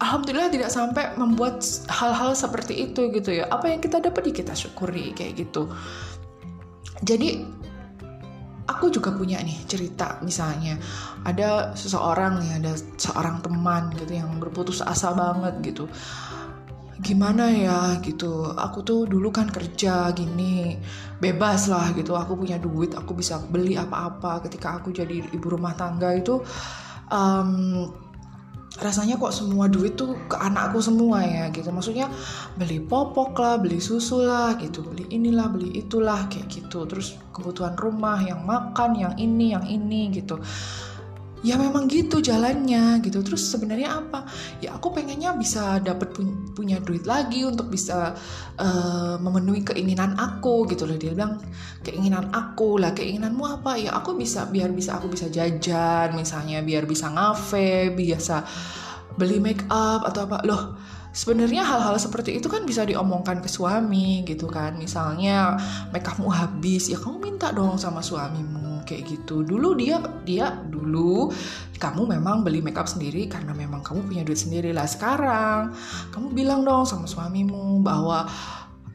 alhamdulillah 0.00 0.54
tidak 0.54 0.70
sampai 0.70 1.12
membuat 1.18 1.60
hal-hal 1.90 2.38
seperti 2.38 2.88
itu 2.88 3.10
gitu 3.10 3.42
ya. 3.42 3.50
Apa 3.50 3.74
yang 3.74 3.82
kita 3.82 3.98
dapat 3.98 4.30
ya 4.30 4.34
kita 4.46 4.54
syukuri 4.54 5.10
kayak 5.12 5.42
gitu. 5.42 5.66
Jadi 7.00 7.59
aku 8.70 8.86
juga 8.94 9.10
punya 9.10 9.42
nih 9.42 9.66
cerita 9.66 10.22
misalnya. 10.22 10.78
Ada 11.26 11.74
seseorang 11.74 12.38
nih 12.38 12.50
ada 12.62 12.72
seorang 12.94 13.42
teman 13.42 13.90
gitu 13.98 14.14
yang 14.14 14.38
berputus 14.38 14.78
asa 14.86 15.10
banget 15.10 15.58
gitu. 15.66 15.84
Gimana 17.00 17.50
ya? 17.50 17.98
gitu. 18.04 18.54
Aku 18.54 18.86
tuh 18.86 19.10
dulu 19.10 19.34
kan 19.34 19.50
kerja 19.50 20.14
gini 20.14 20.78
bebas 21.18 21.66
lah 21.66 21.90
gitu. 21.98 22.14
Aku 22.14 22.38
punya 22.38 22.56
duit 22.62 22.94
aku 22.94 23.18
bisa 23.18 23.42
beli 23.42 23.74
apa-apa. 23.74 24.46
Ketika 24.46 24.78
aku 24.78 24.94
jadi 24.94 25.26
ibu 25.34 25.46
rumah 25.50 25.74
tangga 25.74 26.14
itu 26.14 26.38
um, 27.10 27.90
rasanya 28.78 29.18
kok 29.18 29.34
semua 29.34 29.66
duit 29.66 29.98
tuh 29.98 30.14
ke 30.30 30.38
anakku 30.38 30.78
semua 30.78 31.26
ya 31.26 31.50
gitu. 31.50 31.74
Maksudnya 31.74 32.06
beli 32.54 32.78
popok 32.78 33.34
lah 33.42 33.58
beli 33.58 33.82
susu 33.82 34.22
lah 34.22 34.54
gitu. 34.62 34.86
Beli 34.86 35.10
inilah 35.10 35.50
beli 35.50 35.74
itulah 35.82 36.30
kayak 36.30 36.46
gitu. 36.46 36.86
Terus 36.86 37.18
kebutuhan 37.34 37.74
rumah 37.74 38.22
yang 38.22 38.46
makan 38.46 38.94
yang 38.94 39.14
ini 39.18 39.58
yang 39.58 39.66
ini 39.66 40.14
gitu 40.14 40.38
ya 41.40 41.56
memang 41.56 41.88
gitu 41.88 42.20
jalannya 42.20 43.00
gitu. 43.04 43.24
Terus 43.24 43.48
sebenarnya 43.48 44.00
apa? 44.00 44.28
Ya 44.60 44.76
aku 44.76 44.92
pengennya 44.92 45.32
bisa 45.36 45.80
dapat 45.80 46.12
punya 46.52 46.80
duit 46.84 47.08
lagi 47.08 47.44
untuk 47.48 47.72
bisa 47.72 48.12
uh, 48.60 49.16
memenuhi 49.20 49.64
keinginan 49.64 50.16
aku 50.20 50.68
gitu 50.68 50.84
loh. 50.84 50.96
Dia 51.00 51.16
bilang 51.16 51.40
keinginan 51.80 52.28
aku 52.32 52.76
lah 52.80 52.92
keinginanmu 52.92 53.44
apa? 53.60 53.80
Ya 53.80 53.96
aku 53.96 54.16
bisa 54.16 54.44
biar 54.48 54.72
bisa 54.72 55.00
aku 55.00 55.08
bisa 55.12 55.32
jajan 55.32 56.12
misalnya 56.16 56.60
biar 56.60 56.84
bisa 56.84 57.08
ngafe 57.08 57.92
biasa 57.96 58.44
beli 59.16 59.40
make 59.40 59.64
up 59.72 60.04
atau 60.04 60.28
apa. 60.28 60.44
Loh 60.44 60.76
sebenarnya 61.10 61.66
hal-hal 61.66 61.98
seperti 61.98 62.38
itu 62.38 62.46
kan 62.46 62.62
bisa 62.62 62.86
diomongkan 62.86 63.42
ke 63.42 63.50
suami 63.50 64.22
gitu 64.26 64.46
kan. 64.46 64.78
Misalnya 64.78 65.58
make 65.90 66.06
upmu 66.06 66.30
habis. 66.30 66.90
Ya 66.90 66.98
kamu 66.98 67.18
minta 67.18 67.50
dong 67.50 67.76
sama 67.78 68.00
suamimu 68.02 68.86
kayak 68.86 69.06
gitu. 69.06 69.42
Dulu 69.42 69.74
dia 69.78 69.98
dia 70.22 70.54
dulu 70.70 71.30
kamu 71.80 72.18
memang 72.18 72.44
beli 72.44 72.60
makeup 72.60 72.86
sendiri 72.86 73.26
karena 73.26 73.56
memang 73.56 73.82
kamu 73.82 74.06
punya 74.06 74.22
duit 74.22 74.38
sendiri. 74.38 74.70
Lah 74.70 74.86
sekarang 74.86 75.74
kamu 76.14 76.32
bilang 76.34 76.60
dong 76.62 76.86
sama 76.86 77.10
suamimu 77.10 77.82
bahwa 77.82 78.26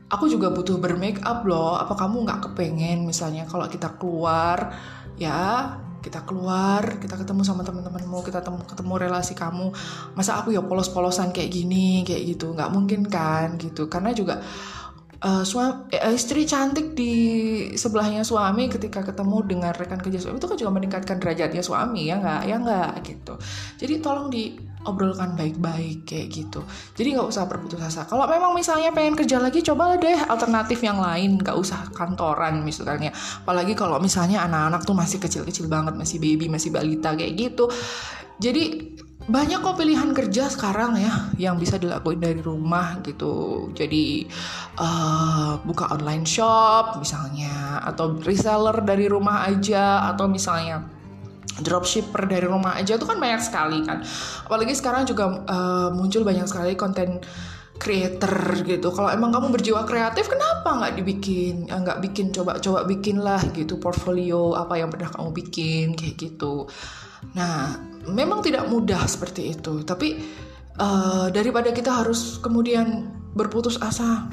aku 0.07 0.31
juga 0.31 0.51
butuh 0.53 0.79
bermake 0.79 1.19
up 1.27 1.43
loh. 1.43 1.75
Apa 1.75 1.99
kamu 1.99 2.23
nggak 2.27 2.51
kepengen 2.51 3.03
misalnya 3.03 3.43
kalau 3.49 3.67
kita 3.67 3.91
keluar 3.99 4.71
ya 5.15 5.71
kita 6.05 6.21
keluar, 6.21 7.01
kita 7.01 7.17
ketemu 7.17 7.41
sama 7.41 7.65
teman-temanmu, 7.65 8.21
kita 8.21 8.45
ketemu, 8.45 8.61
ketemu 8.69 8.93
relasi 9.01 9.33
kamu. 9.33 9.73
Masa 10.13 10.37
aku 10.37 10.53
ya 10.53 10.61
polos-polosan 10.61 11.33
kayak 11.33 11.49
gini, 11.49 12.05
kayak 12.05 12.37
gitu, 12.37 12.53
nggak 12.53 12.69
mungkin 12.69 13.09
kan, 13.09 13.57
gitu. 13.57 13.89
Karena 13.89 14.13
juga 14.13 14.45
uh, 15.25 15.43
suami, 15.43 15.89
eh, 15.89 16.13
istri 16.13 16.45
cantik 16.45 16.93
di 16.93 17.13
sebelahnya 17.73 18.21
suami 18.21 18.69
ketika 18.69 19.01
ketemu 19.01 19.37
dengan 19.49 19.71
rekan 19.73 19.97
kerja 19.97 20.21
suami 20.21 20.37
itu 20.37 20.47
kan 20.49 20.57
juga 20.61 20.71
meningkatkan 20.77 21.17
derajatnya 21.17 21.65
suami 21.65 22.09
ya 22.09 22.21
nggak 22.21 22.41
ya 22.45 22.55
nggak 22.61 22.91
gitu 23.05 23.33
jadi 23.81 23.93
tolong 24.03 24.29
diobrolkan 24.85 25.33
baik-baik 25.33 26.05
kayak 26.05 26.27
gitu. 26.29 26.61
Jadi 26.93 27.17
nggak 27.17 27.27
usah 27.33 27.49
berputus 27.49 27.81
asa. 27.81 28.05
Kalau 28.05 28.29
memang 28.29 28.53
misalnya 28.53 28.93
pengen 28.93 29.17
kerja 29.17 29.41
lagi 29.41 29.65
coba 29.65 29.97
deh 29.97 30.13
alternatif 30.29 30.85
yang 30.85 31.01
lain. 31.01 31.41
Nggak 31.41 31.57
usah 31.57 31.89
kantoran 31.89 32.61
misalnya 32.61 33.09
apalagi 33.41 33.73
kalau 33.73 33.97
misalnya 33.97 34.45
anak-anak 34.45 34.85
tuh 34.85 34.93
masih 34.93 35.17
kecil-kecil 35.17 35.65
banget 35.65 35.97
masih 35.97 36.21
baby 36.21 36.45
masih 36.45 36.69
balita 36.69 37.17
kayak 37.17 37.33
gitu. 37.33 37.65
Jadi 38.37 38.93
banyak 39.25 39.57
kok 39.65 39.81
pilihan 39.81 40.13
kerja 40.13 40.53
sekarang 40.53 41.01
ya 41.01 41.33
yang 41.41 41.57
bisa 41.57 41.81
dilakuin 41.81 42.21
dari 42.21 42.45
rumah 42.45 43.01
gitu. 43.01 43.67
Jadi 43.73 44.29
uh, 44.77 45.57
buka 45.65 45.89
online 45.97 46.29
shop 46.29 47.01
misalnya 47.01 47.81
atau 47.81 48.21
reseller 48.21 48.85
dari 48.85 49.09
rumah 49.09 49.49
aja 49.49 50.13
atau 50.13 50.29
misalnya 50.29 50.94
dropshipper 51.61 52.27
dari 52.27 52.47
rumah 52.47 52.75
aja 52.75 52.99
itu 52.99 53.05
kan 53.07 53.19
banyak 53.19 53.41
sekali 53.43 53.83
kan. 53.83 54.03
Apalagi 54.47 54.73
sekarang 54.75 55.07
juga 55.07 55.45
uh, 55.47 55.89
muncul 55.95 56.27
banyak 56.27 56.47
sekali 56.47 56.75
konten 56.75 57.23
creator 57.75 58.63
gitu. 58.63 58.91
Kalau 58.91 59.11
emang 59.11 59.35
kamu 59.35 59.51
berjiwa 59.51 59.83
kreatif 59.83 60.31
kenapa 60.31 60.79
nggak 60.79 60.93
dibikin 60.95 61.67
nggak 61.67 61.99
bikin 61.99 62.31
coba 62.31 62.59
coba 62.59 62.87
bikin 62.87 63.19
lah 63.19 63.43
gitu 63.51 63.79
portfolio 63.79 64.55
apa 64.55 64.79
yang 64.79 64.87
pernah 64.87 65.11
kamu 65.11 65.29
bikin 65.35 65.85
kayak 65.95 66.15
gitu. 66.15 66.67
Nah, 67.35 67.75
memang 68.05 68.45
tidak 68.45 68.69
mudah 68.69 69.01
seperti 69.09 69.57
itu, 69.57 69.81
tapi 69.81 70.21
uh, 70.77 71.27
daripada 71.33 71.73
kita 71.73 72.05
harus 72.05 72.37
kemudian 72.37 73.09
berputus 73.33 73.81
asa, 73.81 74.29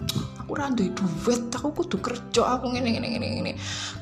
aku 0.53 0.61
rantai 0.61 0.93
duit, 0.93 1.49
aku 1.49 1.73
kudu 1.73 1.97
kerja, 2.05 2.61
aku 2.61 2.77
ngene 2.77 2.93
ngene 2.93 3.09
ngene 3.17 3.27
ngene. 3.41 3.53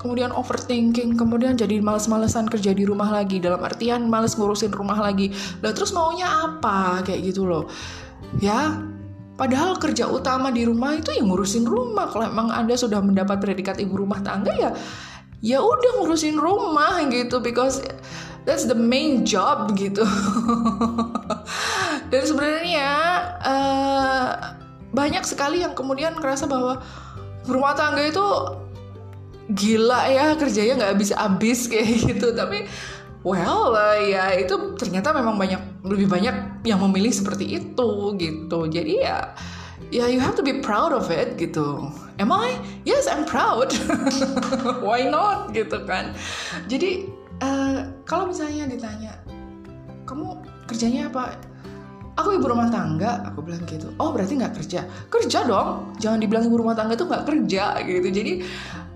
Kemudian 0.02 0.35
overthinking, 0.35 1.14
kemudian 1.14 1.54
jadi 1.54 1.78
males-malesan 1.78 2.50
kerja 2.50 2.75
di 2.75 2.83
rumah 2.83 3.07
lagi, 3.07 3.38
dalam 3.38 3.62
artian 3.62 4.11
males 4.11 4.35
ngurusin 4.35 4.75
rumah 4.75 4.99
lagi. 4.99 5.30
Lah 5.62 5.71
terus 5.71 5.95
maunya 5.95 6.26
apa 6.26 7.07
kayak 7.07 7.23
gitu 7.30 7.47
loh. 7.47 7.71
Ya, 8.42 8.83
Padahal 9.38 9.80
kerja 9.80 10.04
utama 10.04 10.52
di 10.52 10.69
rumah 10.69 11.00
itu 11.00 11.16
yang 11.16 11.33
ngurusin 11.33 11.64
rumah. 11.64 12.12
Kalau 12.12 12.28
emang 12.28 12.52
Anda 12.52 12.76
sudah 12.76 13.00
mendapat 13.00 13.40
predikat 13.40 13.80
ibu 13.80 13.97
rumah 14.04 14.21
tangga 14.21 14.52
ya 14.52 14.75
ya 15.40 15.57
udah 15.64 15.97
ngurusin 15.97 16.37
rumah 16.37 17.00
gitu 17.09 17.40
because 17.40 17.80
that's 18.45 18.69
the 18.69 18.76
main 18.76 19.25
job 19.25 19.73
gitu 19.73 20.04
dan 22.12 22.23
sebenarnya 22.28 22.92
uh, 23.40 24.61
banyak 24.90 25.23
sekali 25.23 25.62
yang 25.62 25.75
kemudian 25.75 26.18
ngerasa 26.18 26.50
bahwa 26.50 26.82
rumah 27.47 27.75
tangga 27.78 28.02
itu 28.02 28.26
gila 29.50 30.06
ya 30.06 30.38
kerjanya 30.38 30.75
nggak 30.78 30.92
habis 30.94 31.11
habis 31.14 31.61
kayak 31.66 31.99
gitu. 32.11 32.35
Tapi 32.35 32.66
well 33.23 33.76
ya 34.00 34.32
itu 34.37 34.75
ternyata 34.80 35.12
memang 35.12 35.37
banyak 35.37 35.61
lebih 35.85 36.09
banyak 36.09 36.64
yang 36.66 36.80
memilih 36.82 37.11
seperti 37.11 37.59
itu 37.59 37.90
gitu. 38.18 38.59
Jadi 38.66 39.02
ya 39.02 39.35
ya 39.90 40.06
you 40.06 40.23
have 40.23 40.38
to 40.38 40.44
be 40.44 40.62
proud 40.62 40.94
of 40.94 41.11
it 41.11 41.35
gitu. 41.38 41.90
Am 42.20 42.30
I? 42.30 42.59
Yes 42.85 43.09
I'm 43.09 43.25
proud. 43.25 43.73
Why 44.87 45.09
not? 45.09 45.56
Gitu 45.56 45.82
kan. 45.88 46.14
Jadi 46.68 47.11
uh, 47.42 47.90
kalau 48.06 48.30
misalnya 48.30 48.70
ditanya 48.70 49.12
kamu 50.06 50.38
kerjanya 50.66 51.11
apa 51.11 51.38
aku 52.17 52.38
ibu 52.38 52.47
rumah 52.47 52.71
tangga. 52.71 53.23
Aku 53.31 53.43
bilang 53.45 53.62
gitu 53.67 53.90
oh 53.99 54.11
berarti 54.11 54.38
nggak 54.38 54.55
kerja? 54.62 54.87
Kerja 55.11 55.38
dong. 55.47 55.95
Jangan 55.99 56.19
dibilang 56.19 56.45
ibu 56.47 56.57
rumah 56.59 56.75
tangga 56.75 56.95
tuh 56.95 57.07
nggak 57.11 57.25
kerja 57.26 57.83
gitu. 57.85 58.09
Jadi 58.11 58.33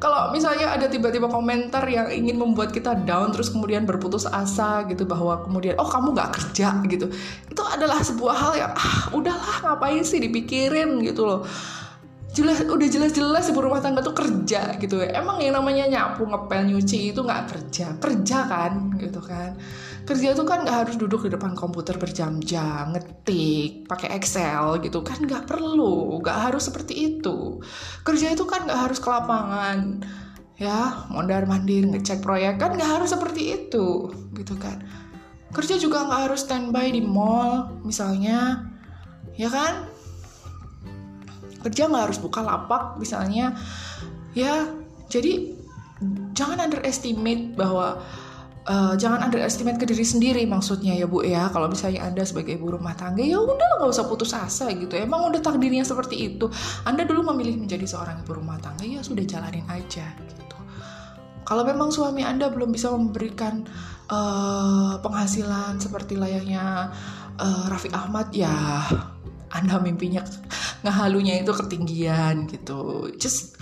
kalau 0.02 0.34
misalnya 0.36 0.74
ada 0.74 0.86
tiba-tiba 0.90 1.32
komentar 1.32 1.86
yang 1.88 2.10
ingin 2.12 2.36
membuat 2.36 2.74
kita 2.74 2.92
down 3.08 3.32
terus 3.32 3.48
kemudian 3.48 3.88
berputus 3.88 4.28
asa 4.28 4.84
gitu 4.90 5.08
bahwa 5.08 5.40
kemudian 5.46 5.78
oh 5.80 5.88
kamu 5.88 6.12
nggak 6.12 6.30
kerja 6.34 6.80
gitu. 6.90 7.06
Itu 7.48 7.62
adalah 7.64 8.02
sebuah 8.02 8.34
hal 8.36 8.52
yang 8.58 8.72
ah 8.74 9.08
udahlah 9.14 9.56
ngapain 9.64 10.02
sih 10.04 10.20
dipikirin 10.20 11.00
gitu 11.04 11.24
loh 11.24 11.42
jelas 12.34 12.66
udah 12.66 12.88
jelas-jelas 12.90 13.46
ibu 13.54 13.62
rumah 13.62 13.78
tangga 13.78 14.02
tuh 14.02 14.10
kerja 14.10 14.74
gitu 14.82 14.98
ya. 14.98 15.22
Emang 15.22 15.38
yang 15.38 15.54
namanya 15.54 15.86
nyapu 15.86 16.26
ngepel 16.26 16.66
nyuci 16.66 17.14
itu 17.14 17.22
nggak 17.22 17.46
kerja. 17.46 17.94
Kerja 18.02 18.38
kan 18.50 18.98
gitu 18.98 19.22
kan. 19.22 19.54
Kerja 20.04 20.34
itu 20.34 20.42
kan 20.42 20.66
nggak 20.66 20.78
harus 20.84 20.94
duduk 20.98 21.24
di 21.24 21.30
depan 21.30 21.54
komputer 21.54 21.94
berjam-jam 21.96 22.92
ngetik 22.92 23.86
pakai 23.86 24.18
Excel 24.18 24.82
gitu 24.82 25.06
kan 25.06 25.22
nggak 25.22 25.46
perlu. 25.46 26.18
Nggak 26.18 26.50
harus 26.50 26.66
seperti 26.66 27.16
itu. 27.16 27.62
Kerja 28.02 28.34
itu 28.34 28.44
kan 28.44 28.66
nggak 28.66 28.80
harus 28.90 28.98
ke 28.98 29.08
lapangan 29.08 30.02
ya. 30.58 31.06
Mondar 31.14 31.46
mandir 31.46 31.86
ngecek 31.86 32.18
proyek 32.18 32.58
kan 32.58 32.74
nggak 32.74 32.98
harus 32.98 33.14
seperti 33.14 33.62
itu 33.62 34.10
gitu 34.34 34.58
kan. 34.58 34.82
Kerja 35.54 35.78
juga 35.78 36.02
nggak 36.02 36.20
harus 36.28 36.42
standby 36.42 36.90
di 36.90 36.98
mall 36.98 37.78
misalnya 37.86 38.66
ya 39.38 39.46
kan 39.46 39.93
kerja 41.64 41.88
nggak 41.88 42.12
harus 42.12 42.18
buka 42.20 42.44
lapak 42.44 43.00
misalnya. 43.00 43.56
Ya 44.36 44.68
jadi 45.08 45.56
jangan 46.34 46.60
underestimate 46.60 47.54
bahwa 47.56 48.02
uh, 48.66 48.94
jangan 48.98 49.24
underestimate 49.24 49.78
ke 49.78 49.86
diri 49.88 50.04
sendiri 50.04 50.42
maksudnya 50.44 50.92
ya 50.96 51.06
bu 51.08 51.24
ya. 51.24 51.48
Kalau 51.48 51.70
misalnya 51.70 52.04
anda 52.04 52.22
sebagai 52.26 52.60
ibu 52.60 52.72
rumah 52.74 52.92
tangga 52.96 53.24
ya 53.24 53.40
udah 53.40 53.80
nggak 53.80 53.90
usah 53.90 54.06
putus 54.08 54.36
asa 54.36 54.68
gitu. 54.74 54.94
Emang 54.98 55.24
udah 55.28 55.40
takdirnya 55.40 55.86
seperti 55.86 56.34
itu. 56.34 56.50
Anda 56.84 57.08
dulu 57.08 57.32
memilih 57.32 57.60
menjadi 57.60 57.86
seorang 57.88 58.20
ibu 58.24 58.32
rumah 58.36 58.60
tangga 58.60 58.84
ya 58.84 59.00
sudah 59.00 59.24
jalanin 59.24 59.64
aja 59.70 60.04
gitu. 60.28 60.58
Kalau 61.44 61.60
memang 61.60 61.92
suami 61.92 62.24
anda 62.24 62.48
belum 62.48 62.72
bisa 62.72 62.88
memberikan 62.88 63.68
uh, 64.08 64.96
penghasilan 65.04 65.76
seperti 65.76 66.16
layaknya 66.16 66.88
uh, 67.36 67.64
Raffi 67.68 67.92
Ahmad 67.92 68.32
ya 68.32 68.80
anda 69.54 69.78
mimpinya 69.78 70.26
ngehalunya 70.82 71.40
itu 71.40 71.54
ketinggian 71.54 72.50
gitu. 72.50 73.08
Just 73.16 73.56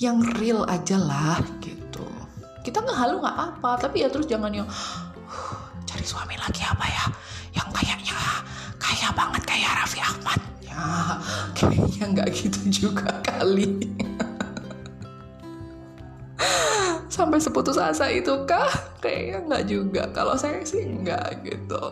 yang 0.00 0.24
real 0.40 0.64
aja 0.64 0.96
lah 0.96 1.38
gitu. 1.60 2.04
Kita 2.64 2.82
nggak 2.82 2.98
halu 2.98 3.20
nggak 3.22 3.36
apa 3.36 3.70
tapi 3.78 4.02
ya 4.02 4.08
terus 4.08 4.26
jangan 4.26 4.50
yang 4.50 4.66
uh, 4.66 5.56
cari 5.84 6.02
suami 6.02 6.34
lagi 6.40 6.64
apa 6.64 6.86
ya? 6.88 7.04
Yang 7.52 7.68
kayaknya 7.76 8.18
kaya 8.80 9.08
banget 9.12 9.42
kayak 9.44 9.70
Raffi 9.76 10.00
Ahmad. 10.00 10.40
Ya 10.64 10.82
kayaknya 11.52 12.04
nggak 12.16 12.28
gitu 12.32 12.60
juga 12.72 13.20
kali 13.20 13.86
sampai 17.16 17.40
seputus 17.40 17.80
asa 17.80 18.12
itu 18.12 18.44
kah? 18.44 18.68
Kayaknya 19.02 19.38
nggak 19.48 19.64
juga. 19.64 20.02
Kalau 20.12 20.36
saya 20.36 20.60
sih 20.68 20.84
nggak 20.84 21.48
gitu. 21.48 21.82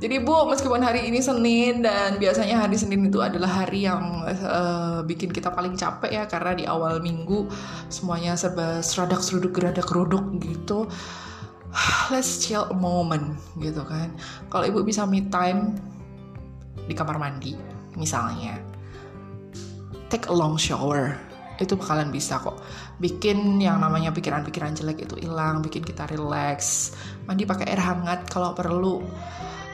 Jadi 0.00 0.16
bu, 0.24 0.48
meskipun 0.48 0.80
hari 0.80 1.04
ini 1.12 1.20
Senin 1.20 1.84
dan 1.84 2.16
biasanya 2.16 2.64
hari 2.64 2.80
Senin 2.80 3.04
itu 3.04 3.20
adalah 3.20 3.68
hari 3.68 3.84
yang 3.84 4.24
uh, 4.24 5.04
bikin 5.04 5.28
kita 5.28 5.52
paling 5.52 5.76
capek 5.76 6.10
ya 6.10 6.24
karena 6.24 6.52
di 6.56 6.64
awal 6.64 7.04
minggu 7.04 7.52
semuanya 7.92 8.32
serba 8.40 8.80
seradak 8.80 9.20
seruduk 9.20 9.52
geradak 9.52 9.84
keruduk 9.84 10.24
gitu. 10.40 10.88
Let's 12.12 12.40
chill 12.40 12.64
a 12.64 12.76
moment 12.76 13.36
gitu 13.60 13.84
kan. 13.84 14.16
Kalau 14.48 14.64
ibu 14.64 14.80
bisa 14.80 15.04
me 15.04 15.28
time 15.28 15.76
di 16.88 16.96
kamar 16.96 17.20
mandi 17.20 17.52
misalnya, 18.00 18.56
take 20.08 20.32
a 20.32 20.34
long 20.34 20.56
shower 20.56 21.20
itu 21.60 21.74
bakalan 21.78 22.10
bisa 22.10 22.40
kok. 22.42 22.62
Bikin 22.98 23.60
yang 23.62 23.78
namanya 23.78 24.10
pikiran-pikiran 24.10 24.74
jelek 24.74 25.06
itu 25.06 25.18
hilang 25.22 25.62
bikin 25.62 25.82
kita 25.86 26.08
relax 26.10 26.92
mandi 27.28 27.46
pakai 27.46 27.70
air 27.70 27.82
hangat 27.82 28.26
kalau 28.30 28.54
perlu 28.56 29.04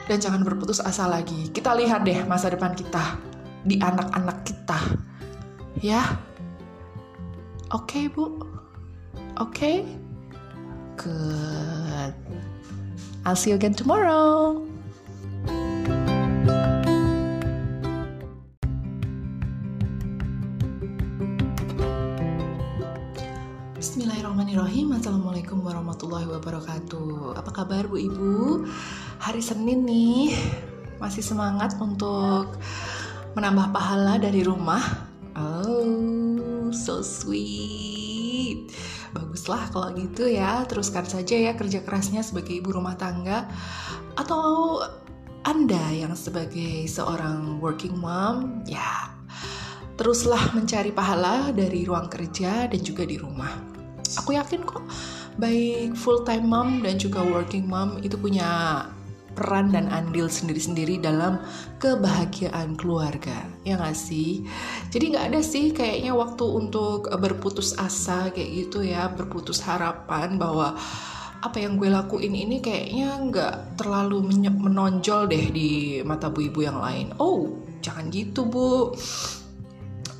dan 0.05 0.17
jangan 0.21 0.41
berputus 0.45 0.81
asa 0.81 1.09
lagi. 1.09 1.49
Kita 1.49 1.73
lihat 1.73 2.05
deh 2.05 2.21
masa 2.27 2.51
depan 2.51 2.77
kita 2.77 3.17
di 3.65 3.81
anak-anak 3.81 4.37
kita. 4.45 4.79
Ya? 5.81 6.03
Oke 7.71 8.05
okay, 8.05 8.05
bu? 8.11 8.25
Oke? 9.39 9.55
Okay? 9.55 9.77
good. 11.03 12.13
I'll 13.25 13.35
see 13.35 13.51
you 13.51 13.55
again 13.55 13.73
tomorrow 13.73 14.65
Bismillahirrahmanirrahim. 23.91 24.95
Assalamualaikum 24.95 25.67
warahmatullahi 25.67 26.23
wabarakatuh. 26.23 27.35
Apa 27.35 27.51
kabar 27.51 27.91
Bu 27.91 27.99
Ibu? 27.99 28.63
Hari 29.19 29.43
Senin 29.43 29.83
nih 29.83 30.31
Masih 30.95 31.19
semangat 31.19 31.75
untuk 31.75 32.55
Menambah 33.35 33.75
pahala 33.75 34.15
dari 34.15 34.47
rumah. 34.47 34.79
Oh 35.35 36.71
so 36.71 37.03
sweet. 37.03 38.71
Baguslah 39.11 39.67
kalau 39.75 39.91
gitu 39.99 40.23
ya. 40.23 40.63
Teruskan 40.71 41.03
saja 41.03 41.51
ya 41.51 41.59
kerja 41.59 41.83
kerasnya 41.83 42.23
sebagai 42.23 42.63
ibu 42.63 42.71
rumah 42.71 42.95
tangga. 42.95 43.51
Atau 44.15 44.87
Anda 45.43 45.91
yang 45.91 46.15
sebagai 46.15 46.87
seorang 46.87 47.59
working 47.59 47.99
mom 47.99 48.63
Ya 48.63 49.11
teruslah 49.99 50.55
mencari 50.57 50.89
pahala 50.89 51.51
dari 51.51 51.85
ruang 51.85 52.09
kerja 52.09 52.65
dan 52.65 52.81
juga 52.81 53.05
di 53.05 53.21
rumah 53.21 53.80
aku 54.19 54.35
yakin 54.35 54.63
kok 54.65 54.83
baik 55.39 55.95
full 55.95 56.27
time 56.27 56.47
mom 56.49 56.83
dan 56.83 56.99
juga 56.99 57.23
working 57.23 57.65
mom 57.65 57.97
itu 58.03 58.19
punya 58.19 58.83
peran 59.31 59.71
dan 59.71 59.87
andil 59.87 60.27
sendiri-sendiri 60.27 60.99
dalam 60.99 61.39
kebahagiaan 61.79 62.75
keluarga. 62.75 63.47
Ya 63.63 63.79
nggak 63.79 63.95
sih? 63.95 64.43
Jadi 64.91 65.15
nggak 65.15 65.25
ada 65.31 65.39
sih 65.39 65.71
kayaknya 65.71 66.11
waktu 66.11 66.43
untuk 66.43 67.07
berputus 67.15 67.71
asa 67.79 68.27
kayak 68.35 68.67
gitu 68.67 68.83
ya 68.83 69.07
berputus 69.07 69.63
harapan 69.63 70.35
bahwa 70.35 70.75
apa 71.41 71.57
yang 71.57 71.79
gue 71.79 71.89
lakuin 71.89 72.37
ini 72.37 72.61
kayaknya 72.61 73.07
nggak 73.17 73.55
terlalu 73.81 74.29
menonjol 74.51 75.25
deh 75.25 75.49
di 75.49 75.69
mata 76.05 76.29
bu 76.29 76.51
ibu 76.51 76.59
yang 76.61 76.77
lain. 76.77 77.15
Oh 77.17 77.49
jangan 77.81 78.13
gitu 78.13 78.45
bu 78.45 78.93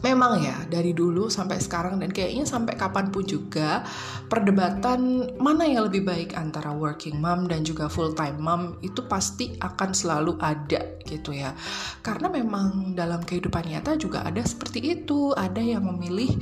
memang 0.02 0.42
ya 0.42 0.58
dari 0.66 0.92
dulu 0.92 1.30
sampai 1.30 1.62
sekarang 1.62 2.02
dan 2.02 2.10
kayaknya 2.10 2.46
sampai 2.46 2.74
kapan 2.74 3.14
pun 3.14 3.22
juga 3.26 3.86
perdebatan 4.28 5.32
mana 5.38 5.66
yang 5.70 5.88
lebih 5.88 6.06
baik 6.06 6.34
antara 6.34 6.74
working 6.74 7.22
mom 7.22 7.46
dan 7.46 7.62
juga 7.62 7.86
full 7.88 8.14
time 8.18 8.42
mom 8.42 8.82
itu 8.82 9.06
pasti 9.06 9.56
akan 9.62 9.90
selalu 9.94 10.38
ada 10.42 11.02
gitu 11.06 11.34
ya. 11.34 11.54
Karena 12.02 12.28
memang 12.34 12.98
dalam 12.98 13.22
kehidupan 13.22 13.70
nyata 13.70 13.96
juga 13.96 14.26
ada 14.26 14.42
seperti 14.42 15.02
itu 15.02 15.34
ada 15.38 15.62
yang 15.62 15.86
memilih 15.86 16.34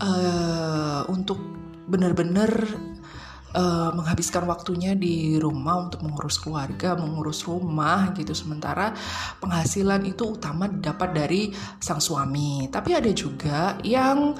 uh, 0.00 1.08
untuk 1.08 1.40
benar-benar 1.90 2.50
uh, 3.54 3.90
menghabiskan 3.94 4.46
waktunya 4.46 4.94
di 4.94 5.38
rumah 5.38 5.88
untuk 5.88 6.02
mengurus 6.06 6.38
keluarga, 6.38 6.94
mengurus 6.94 7.46
rumah 7.46 8.12
gitu. 8.14 8.34
Sementara 8.34 8.94
penghasilan 9.42 10.06
itu 10.06 10.36
utama 10.36 10.70
dapat 10.70 11.10
dari 11.14 11.42
sang 11.82 12.02
suami. 12.02 12.70
Tapi 12.70 12.90
ada 12.94 13.10
juga 13.10 13.78
yang 13.82 14.34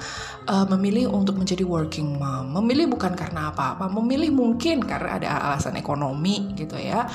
uh, 0.47 0.65
memilih 0.77 1.11
untuk 1.11 1.35
menjadi 1.39 1.63
working 1.67 2.19
mom. 2.19 2.55
Memilih 2.61 2.91
bukan 2.91 3.13
karena 3.15 3.51
apa-apa, 3.51 3.91
memilih 3.91 4.31
mungkin 4.31 4.83
karena 4.83 5.09
ada 5.19 5.27
alasan 5.51 5.75
ekonomi 5.75 6.55
gitu 6.55 6.75
ya. 6.79 7.07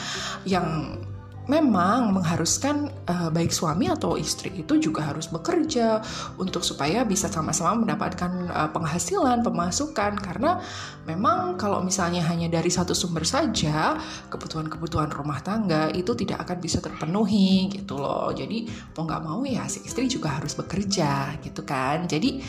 Yang 0.44 0.98
memang 1.46 2.10
mengharuskan 2.10 2.90
uh, 3.06 3.30
baik 3.30 3.54
suami 3.54 3.86
atau 3.86 4.18
istri 4.18 4.50
itu 4.54 4.78
juga 4.82 5.06
harus 5.10 5.30
bekerja 5.30 6.02
untuk 6.42 6.66
supaya 6.66 7.06
bisa 7.06 7.30
sama-sama 7.30 7.86
mendapatkan 7.86 8.50
uh, 8.50 8.70
penghasilan, 8.74 9.46
pemasukan 9.46 10.18
karena 10.18 10.58
memang 11.06 11.54
kalau 11.54 11.82
misalnya 11.86 12.22
hanya 12.26 12.50
dari 12.50 12.70
satu 12.70 12.92
sumber 12.94 13.22
saja 13.22 13.94
kebutuhan-kebutuhan 14.26 15.10
rumah 15.14 15.38
tangga 15.38 15.90
itu 15.94 16.14
tidak 16.18 16.42
akan 16.46 16.58
bisa 16.58 16.82
terpenuhi 16.82 17.70
gitu 17.70 17.98
loh. 17.98 18.34
Jadi 18.34 18.66
mau 18.98 19.06
nggak 19.06 19.22
mau 19.22 19.40
ya 19.46 19.70
si 19.70 19.86
istri 19.86 20.10
juga 20.10 20.34
harus 20.34 20.58
bekerja 20.58 21.38
gitu 21.42 21.62
kan. 21.62 22.10
Jadi 22.10 22.42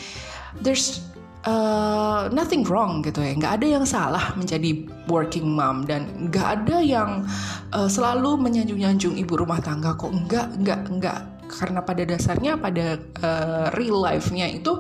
there's 0.61 1.05
uh, 1.47 2.27
nothing 2.35 2.67
wrong 2.67 2.99
gitu 2.99 3.23
ya. 3.23 3.31
Nggak 3.39 3.53
ada 3.63 3.67
yang 3.79 3.85
salah 3.87 4.35
menjadi 4.35 4.83
working 5.07 5.47
mom. 5.47 5.87
Dan 5.87 6.27
nggak 6.27 6.47
ada 6.61 6.83
yang 6.83 7.23
uh, 7.71 7.87
selalu 7.87 8.35
menyanjung-nyanjung 8.35 9.15
ibu 9.15 9.33
rumah 9.39 9.63
tangga 9.63 9.95
kok. 9.95 10.11
Nggak 10.11 10.47
nggak 10.59 10.81
nggak. 10.99 11.19
Karena 11.47 11.79
pada 11.79 12.03
dasarnya 12.03 12.59
pada 12.59 12.99
uh, 13.23 13.71
real 13.79 14.03
life-nya 14.03 14.51
itu 14.51 14.75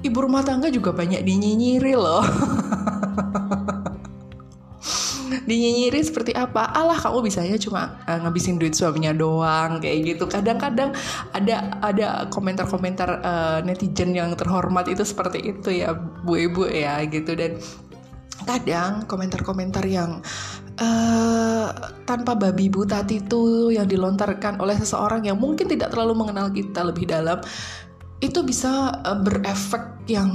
ibu 0.00 0.18
rumah 0.24 0.40
tangga 0.40 0.72
juga 0.72 0.96
banyak 0.96 1.20
dinyinyiri 1.20 1.94
loh 1.98 2.24
dinyinyiri 5.50 5.98
seperti 6.06 6.30
apa? 6.38 6.70
Alah 6.70 6.94
kamu 6.94 7.26
bisanya 7.26 7.58
cuma 7.58 7.98
uh, 8.06 8.18
ngabisin 8.22 8.62
duit 8.62 8.78
suaminya 8.78 9.10
doang 9.10 9.82
kayak 9.82 10.14
gitu. 10.14 10.30
Kadang-kadang 10.30 10.94
ada 11.34 11.74
ada 11.82 12.08
komentar-komentar 12.30 13.10
uh, 13.26 13.58
netizen 13.66 14.14
yang 14.14 14.30
terhormat 14.38 14.86
itu 14.86 15.02
seperti 15.02 15.50
itu 15.50 15.82
ya 15.82 15.90
bu 15.98 16.38
ibu 16.38 16.70
ya 16.70 17.02
gitu. 17.10 17.34
Dan 17.34 17.58
kadang 18.46 19.04
komentar-komentar 19.04 19.84
yang 19.84 20.22
uh, 20.78 21.68
tanpa 22.06 22.38
babi 22.38 22.70
bu 22.72 22.86
tati 22.86 23.20
itu 23.20 23.74
yang 23.74 23.90
dilontarkan 23.90 24.62
oleh 24.62 24.78
seseorang 24.78 25.26
yang 25.26 25.36
mungkin 25.36 25.68
tidak 25.68 25.92
terlalu 25.92 26.14
mengenal 26.24 26.48
kita 26.48 26.86
lebih 26.86 27.10
dalam 27.10 27.42
itu 28.20 28.40
bisa 28.44 29.00
uh, 29.04 29.18
berefek 29.20 30.08
yang 30.08 30.30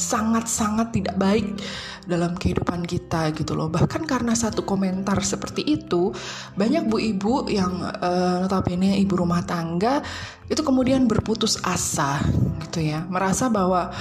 sangat-sangat 0.00 0.96
tidak 0.96 1.16
baik 1.20 1.60
dalam 2.08 2.32
kehidupan 2.34 2.88
kita 2.88 3.30
gitu 3.36 3.52
loh. 3.52 3.68
Bahkan 3.68 4.08
karena 4.08 4.32
satu 4.32 4.64
komentar 4.64 5.20
seperti 5.20 5.62
itu, 5.62 6.10
banyak 6.56 6.88
bu 6.88 6.96
ibu 6.98 7.34
yang 7.52 7.84
uh, 7.84 8.40
notabene 8.40 8.96
ibu 8.98 9.14
rumah 9.14 9.44
tangga 9.44 10.00
itu 10.48 10.64
kemudian 10.64 11.04
berputus 11.04 11.60
asa 11.60 12.18
gitu 12.66 12.80
ya. 12.80 13.04
Merasa 13.06 13.52
bahwa 13.52 13.92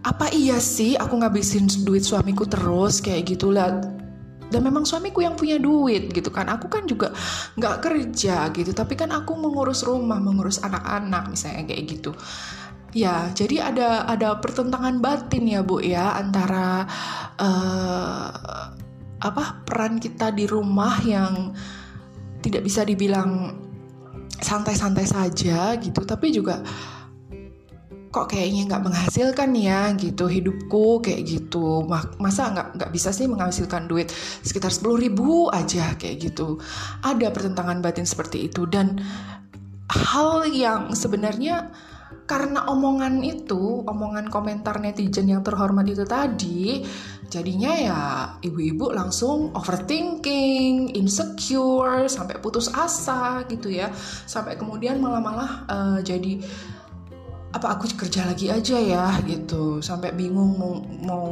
apa 0.00 0.32
iya 0.32 0.56
sih 0.58 0.96
aku 0.98 1.22
ngabisin 1.22 1.70
duit 1.86 2.02
suamiku 2.02 2.44
terus? 2.44 2.98
Kayak 2.98 3.38
gitulah 3.38 3.80
dan 4.50 4.66
memang 4.66 4.82
suamiku 4.82 5.22
yang 5.22 5.38
punya 5.38 5.56
duit 5.62 6.10
gitu 6.10 6.28
kan. 6.34 6.50
Aku 6.50 6.66
kan 6.66 6.84
juga 6.84 7.14
nggak 7.54 7.76
kerja 7.80 8.50
gitu. 8.50 8.74
Tapi 8.74 8.98
kan 8.98 9.14
aku 9.14 9.38
mengurus 9.38 9.86
rumah 9.86 10.18
mengurus 10.18 10.58
anak-anak 10.60 11.30
misalnya 11.30 11.64
kayak 11.70 11.84
gitu 11.86 12.12
Ya, 12.90 13.30
jadi 13.30 13.70
ada 13.70 14.02
ada 14.10 14.42
pertentangan 14.42 14.98
batin 14.98 15.46
ya 15.46 15.62
bu 15.62 15.78
ya 15.78 16.10
antara 16.18 16.90
uh, 17.38 18.74
apa 19.22 19.62
peran 19.62 20.02
kita 20.02 20.34
di 20.34 20.50
rumah 20.50 20.98
yang 21.06 21.54
tidak 22.42 22.66
bisa 22.66 22.82
dibilang 22.82 23.54
santai-santai 24.42 25.06
saja 25.06 25.78
gitu, 25.78 26.02
tapi 26.02 26.34
juga 26.34 26.66
kok 28.10 28.26
kayaknya 28.26 28.66
nggak 28.66 28.84
menghasilkan 28.90 29.54
ya 29.54 29.94
gitu 29.94 30.26
hidupku 30.26 30.98
kayak 30.98 31.30
gitu. 31.30 31.86
Masa 32.18 32.50
nggak 32.50 32.74
nggak 32.74 32.90
bisa 32.90 33.14
sih 33.14 33.30
menghasilkan 33.30 33.86
duit 33.86 34.10
sekitar 34.42 34.74
sepuluh 34.74 34.98
ribu 34.98 35.46
aja 35.54 35.94
kayak 35.94 36.26
gitu. 36.26 36.58
Ada 37.06 37.30
pertentangan 37.30 37.78
batin 37.78 38.02
seperti 38.02 38.50
itu. 38.50 38.66
Dan 38.66 38.98
hal 39.86 40.50
yang 40.50 40.90
sebenarnya 40.90 41.70
karena 42.30 42.70
omongan 42.70 43.26
itu, 43.26 43.82
omongan 43.82 44.30
komentar 44.30 44.78
netizen 44.78 45.26
yang 45.26 45.42
terhormat 45.42 45.82
itu 45.90 46.06
tadi, 46.06 46.86
jadinya 47.26 47.72
ya 47.74 48.00
ibu-ibu 48.38 48.94
langsung 48.94 49.50
overthinking, 49.50 50.94
insecure, 50.94 52.06
sampai 52.06 52.38
putus 52.38 52.70
asa 52.70 53.42
gitu 53.50 53.70
ya, 53.70 53.90
sampai 54.30 54.54
kemudian 54.54 55.02
malah-malah 55.02 55.50
uh, 55.66 55.98
jadi 56.06 56.38
apa 57.50 57.74
aku 57.74 57.90
kerja 57.98 58.22
lagi 58.22 58.46
aja 58.46 58.78
ya 58.78 59.18
gitu. 59.26 59.82
Sampai 59.82 60.14
bingung 60.14 60.54
mau 60.54 60.78
mau 61.02 61.26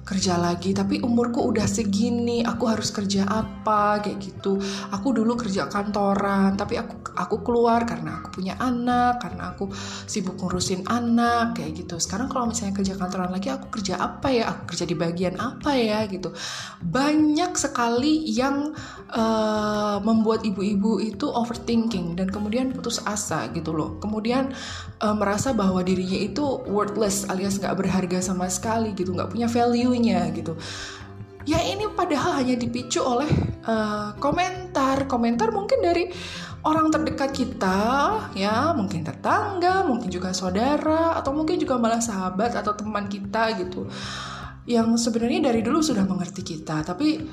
kerja 0.00 0.40
lagi. 0.40 0.72
Tapi 0.72 1.04
umurku 1.04 1.44
udah 1.52 1.68
segini 1.68 2.40
aku 2.40 2.64
harus 2.64 2.88
kerja 2.88 3.28
apa 3.28 4.00
kayak 4.00 4.16
gitu. 4.16 4.56
Aku 4.88 5.12
dulu 5.12 5.36
kerja 5.36 5.68
kantoran 5.68 6.56
tapi 6.56 6.80
aku 6.80 7.12
aku 7.12 7.44
keluar 7.44 7.84
karena 7.84 8.22
aku 8.22 8.40
punya 8.40 8.56
anak 8.56 9.20
karena 9.20 9.52
aku 9.52 9.68
sibuk 10.08 10.40
ngurusin 10.40 10.88
anak 10.88 11.60
kayak 11.60 11.84
gitu. 11.84 12.00
Sekarang 12.00 12.32
kalau 12.32 12.48
misalnya 12.48 12.72
kerja 12.80 12.96
kantoran 12.96 13.28
lagi 13.28 13.52
aku 13.52 13.68
kerja 13.68 14.00
apa 14.00 14.32
ya? 14.32 14.48
Aku 14.48 14.72
kerja 14.72 14.88
di 14.88 14.96
bagian 14.96 15.36
apa 15.36 15.76
ya 15.76 16.00
gitu. 16.08 16.32
Banyak 16.80 17.52
sekali 17.60 18.24
yang 18.32 18.72
uh, 19.12 20.00
membuat 20.00 20.48
ibu-ibu 20.48 20.96
itu 21.02 21.28
overthinking 21.28 22.16
dan 22.16 22.32
kemudian 22.32 22.72
putus 22.72 23.04
asa 23.04 23.52
gitu 23.52 23.76
loh. 23.76 24.00
Kemudian 24.00 24.56
uh, 25.04 25.12
merasa 25.12 25.57
bahwa 25.58 25.82
dirinya 25.82 26.14
itu 26.14 26.62
worthless 26.70 27.26
alias 27.26 27.58
nggak 27.58 27.74
berharga 27.74 28.22
sama 28.22 28.46
sekali 28.46 28.94
gitu 28.94 29.10
nggak 29.10 29.34
punya 29.34 29.50
value-nya 29.50 30.30
gitu. 30.30 30.54
Ya 31.48 31.58
ini 31.64 31.90
padahal 31.90 32.44
hanya 32.44 32.54
dipicu 32.54 33.02
oleh 33.02 33.26
uh, 33.66 34.14
komentar. 34.22 35.10
Komentar 35.10 35.50
mungkin 35.50 35.82
dari 35.82 36.12
orang 36.62 36.92
terdekat 36.92 37.32
kita 37.32 37.78
ya 38.36 38.76
mungkin 38.76 39.02
tetangga 39.02 39.82
mungkin 39.82 40.12
juga 40.12 40.30
saudara 40.36 41.16
atau 41.16 41.32
mungkin 41.32 41.56
juga 41.58 41.80
malah 41.80 41.98
sahabat 41.98 42.54
atau 42.54 42.76
teman 42.78 43.10
kita 43.10 43.58
gitu. 43.58 43.90
Yang 44.68 45.08
sebenarnya 45.08 45.50
dari 45.50 45.64
dulu 45.64 45.82
sudah 45.82 46.04
mengerti 46.04 46.44
kita 46.44 46.84
tapi 46.84 47.24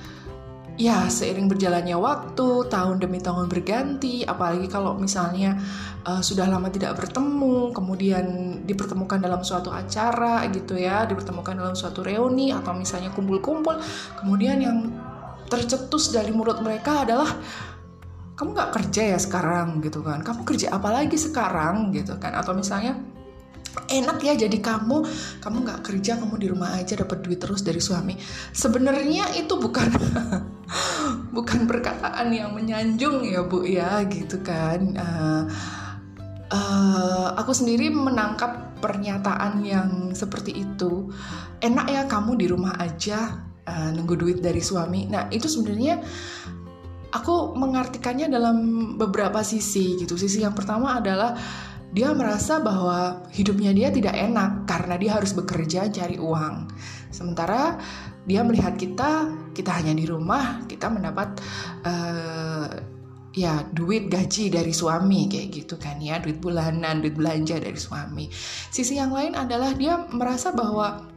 ya 0.75 1.07
seiring 1.07 1.47
berjalannya 1.47 1.95
waktu 1.95 2.67
tahun 2.67 2.99
demi 2.99 3.23
tahun 3.23 3.47
berganti 3.47 4.27
apalagi 4.27 4.67
kalau 4.67 4.99
misalnya 4.99 5.55
uh, 6.03 6.19
sudah 6.19 6.51
lama 6.51 6.67
tidak 6.67 6.99
bertemu 6.99 7.71
kemudian 7.71 8.25
dipertemukan 8.67 9.19
dalam 9.23 9.39
suatu 9.39 9.71
acara 9.71 10.43
gitu 10.51 10.75
ya 10.75 11.07
dipertemukan 11.07 11.55
dalam 11.55 11.75
suatu 11.79 12.03
reuni 12.03 12.51
atau 12.51 12.75
misalnya 12.75 13.11
kumpul-kumpul 13.15 13.79
kemudian 14.19 14.59
yang 14.59 14.77
tercetus 15.47 16.11
dari 16.11 16.35
mulut 16.35 16.59
mereka 16.59 17.07
adalah 17.07 17.29
kamu 18.35 18.51
nggak 18.51 18.71
kerja 18.75 19.15
ya 19.15 19.19
sekarang? 19.19 19.79
gitu 19.79 20.03
kan. 20.03 20.19
Kamu 20.19 20.43
kerja 20.43 20.75
apa 20.75 20.91
lagi 20.91 21.15
sekarang? 21.15 21.95
gitu 21.95 22.19
kan. 22.19 22.35
Atau 22.35 22.51
misalnya 22.51 22.99
enak 23.89 24.17
ya 24.23 24.33
jadi 24.35 24.57
kamu. 24.59 24.97
Kamu 25.41 25.57
nggak 25.65 25.81
kerja 25.85 26.17
kamu 26.17 26.35
di 26.39 26.47
rumah 26.51 26.75
aja 26.77 26.97
dapat 26.99 27.21
duit 27.23 27.39
terus 27.39 27.61
dari 27.61 27.79
suami. 27.79 28.15
Sebenarnya 28.51 29.31
itu 29.35 29.55
bukan 29.59 29.89
bukan 31.35 31.67
perkataan 31.69 32.31
yang 32.31 32.55
menyanjung 32.55 33.23
ya 33.25 33.45
bu 33.45 33.63
ya 33.67 34.03
gitu 34.07 34.41
kan. 34.41 34.79
Uh, 34.95 35.43
uh, 36.51 37.27
aku 37.37 37.51
sendiri 37.51 37.91
menangkap 37.91 38.79
pernyataan 38.79 39.61
yang 39.65 39.89
seperti 40.13 40.65
itu. 40.65 41.09
Enak 41.63 41.87
ya 41.89 42.01
kamu 42.05 42.37
di 42.37 42.45
rumah 42.51 42.77
aja 42.77 43.45
uh, 43.65 43.89
nunggu 43.93 44.15
duit 44.15 44.37
dari 44.41 44.61
suami. 44.61 45.09
Nah 45.09 45.27
itu 45.33 45.49
sebenarnya 45.49 46.01
aku 47.15 47.55
mengartikannya 47.55 48.27
dalam 48.27 48.57
beberapa 48.99 49.39
sisi 49.41 49.95
gitu. 49.95 50.19
Sisi 50.19 50.43
yang 50.43 50.53
pertama 50.53 50.99
adalah 50.99 51.33
dia 51.95 52.11
merasa 52.11 52.59
bahwa 52.59 53.23
hidupnya 53.31 53.71
dia 53.71 53.87
tidak 53.87 54.19
enak 54.19 54.67
karena 54.67 54.99
dia 54.99 55.15
harus 55.15 55.31
bekerja 55.31 55.87
cari 55.87 56.19
uang. 56.19 56.67
Sementara 57.07 57.79
dia 58.27 58.43
melihat 58.43 58.75
kita, 58.75 59.31
kita 59.55 59.71
hanya 59.71 59.95
di 59.95 60.03
rumah, 60.03 60.67
kita 60.67 60.91
mendapat 60.91 61.39
uh, 61.87 62.67
ya 63.31 63.63
duit 63.71 64.11
gaji 64.11 64.51
dari 64.51 64.75
suami 64.75 65.31
kayak 65.31 65.47
gitu 65.55 65.79
kan 65.79 66.03
ya, 66.03 66.19
duit 66.19 66.43
bulanan, 66.43 66.99
duit 66.99 67.15
belanja 67.15 67.63
dari 67.63 67.79
suami. 67.79 68.27
Sisi 68.75 68.99
yang 68.99 69.15
lain 69.15 69.31
adalah 69.39 69.71
dia 69.71 69.95
merasa 70.11 70.51
bahwa 70.51 71.14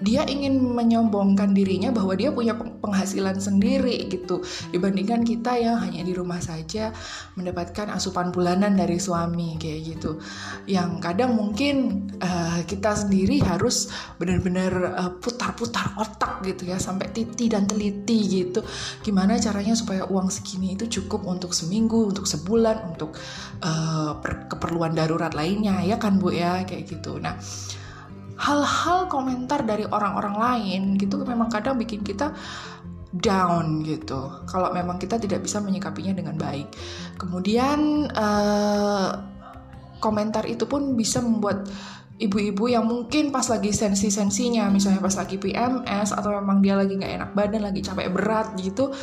dia 0.00 0.24
ingin 0.24 0.58
menyombongkan 0.58 1.52
dirinya 1.52 1.92
bahwa 1.92 2.16
dia 2.16 2.32
punya 2.32 2.56
penghasilan 2.56 3.38
sendiri 3.38 4.08
gitu. 4.08 4.40
Dibandingkan 4.72 5.22
kita 5.22 5.58
yang 5.60 5.78
hanya 5.78 6.02
di 6.02 6.16
rumah 6.16 6.40
saja 6.42 6.90
mendapatkan 7.36 7.92
asupan 7.92 8.32
bulanan 8.34 8.74
dari 8.74 8.96
suami 8.96 9.60
kayak 9.60 9.80
gitu. 9.94 10.18
Yang 10.66 10.90
kadang 11.02 11.36
mungkin 11.36 12.06
uh, 12.18 12.64
kita 12.64 12.96
sendiri 12.96 13.42
harus 13.44 13.92
benar-benar 14.18 14.72
uh, 14.96 15.12
putar-putar 15.18 15.94
otak 15.98 16.42
gitu 16.46 16.70
ya 16.72 16.80
sampai 16.80 17.10
titi 17.14 17.46
dan 17.52 17.68
teliti 17.68 18.18
gitu. 18.42 18.64
Gimana 19.04 19.38
caranya 19.38 19.78
supaya 19.78 20.08
uang 20.08 20.32
segini 20.32 20.74
itu 20.74 20.88
cukup 20.88 21.26
untuk 21.28 21.54
seminggu 21.54 22.10
untuk 22.10 22.26
sebulan 22.26 22.94
untuk 22.96 23.14
uh, 23.62 24.18
keperluan 24.22 24.94
darurat 24.96 25.34
lainnya 25.36 25.82
ya 25.86 25.98
kan 25.98 26.18
bu 26.18 26.34
ya? 26.34 26.66
Kayak 26.66 26.98
gitu. 26.98 27.18
Nah 27.22 27.38
hal-hal 28.42 29.06
komentar 29.06 29.62
dari 29.62 29.86
orang-orang 29.86 30.34
lain 30.34 30.82
gitu 30.98 31.22
memang 31.22 31.46
kadang 31.46 31.78
bikin 31.78 32.02
kita 32.02 32.34
down 33.12 33.86
gitu. 33.86 34.42
Kalau 34.48 34.72
memang 34.74 34.98
kita 34.98 35.20
tidak 35.20 35.44
bisa 35.46 35.60
menyikapinya 35.62 36.16
dengan 36.16 36.34
baik. 36.34 36.74
Kemudian 37.20 38.10
uh, 38.10 39.10
komentar 40.02 40.48
itu 40.48 40.66
pun 40.66 40.98
bisa 40.98 41.22
membuat 41.22 41.70
ibu-ibu 42.18 42.70
yang 42.70 42.86
mungkin 42.86 43.34
pas 43.34 43.46
lagi 43.50 43.74
sensi-sensinya 43.74 44.70
misalnya 44.70 45.02
pas 45.02 45.14
lagi 45.18 45.42
PMS 45.42 46.14
atau 46.14 46.38
memang 46.38 46.62
dia 46.62 46.78
lagi 46.78 46.94
nggak 46.94 47.12
enak 47.18 47.30
badan 47.34 47.62
lagi 47.66 47.82
capek 47.82 48.14
berat 48.14 48.54
gitu 48.62 48.94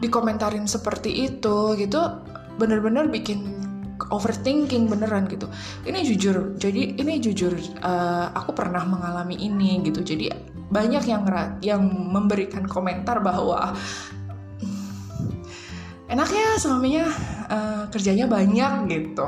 dikomentarin 0.00 0.64
seperti 0.64 1.28
itu 1.28 1.76
gitu 1.76 2.00
bener-bener 2.56 3.12
bikin 3.12 3.61
overthinking 4.12 4.92
beneran 4.92 5.24
gitu. 5.26 5.48
Ini 5.88 6.04
jujur 6.04 6.60
jadi 6.60 7.00
ini 7.00 7.16
jujur 7.18 7.56
uh, 7.80 8.28
aku 8.36 8.52
pernah 8.52 8.84
mengalami 8.84 9.40
ini 9.40 9.80
gitu. 9.82 10.04
Jadi 10.04 10.28
banyak 10.68 11.04
yang 11.08 11.24
yang 11.64 11.82
memberikan 11.88 12.68
komentar 12.68 13.24
bahwa 13.24 13.72
enaknya 16.12 16.60
suaminya 16.60 17.06
uh, 17.48 17.84
kerjanya 17.88 18.28
banyak 18.28 18.92
gitu. 18.92 19.26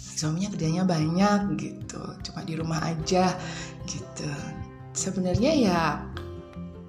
Suaminya 0.00 0.48
kerjanya 0.56 0.82
banyak 0.88 1.40
gitu. 1.60 2.00
Cuma 2.24 2.40
di 2.48 2.54
rumah 2.56 2.80
aja 2.80 3.36
gitu. 3.84 4.28
Sebenarnya 4.96 5.52
ya 5.52 5.80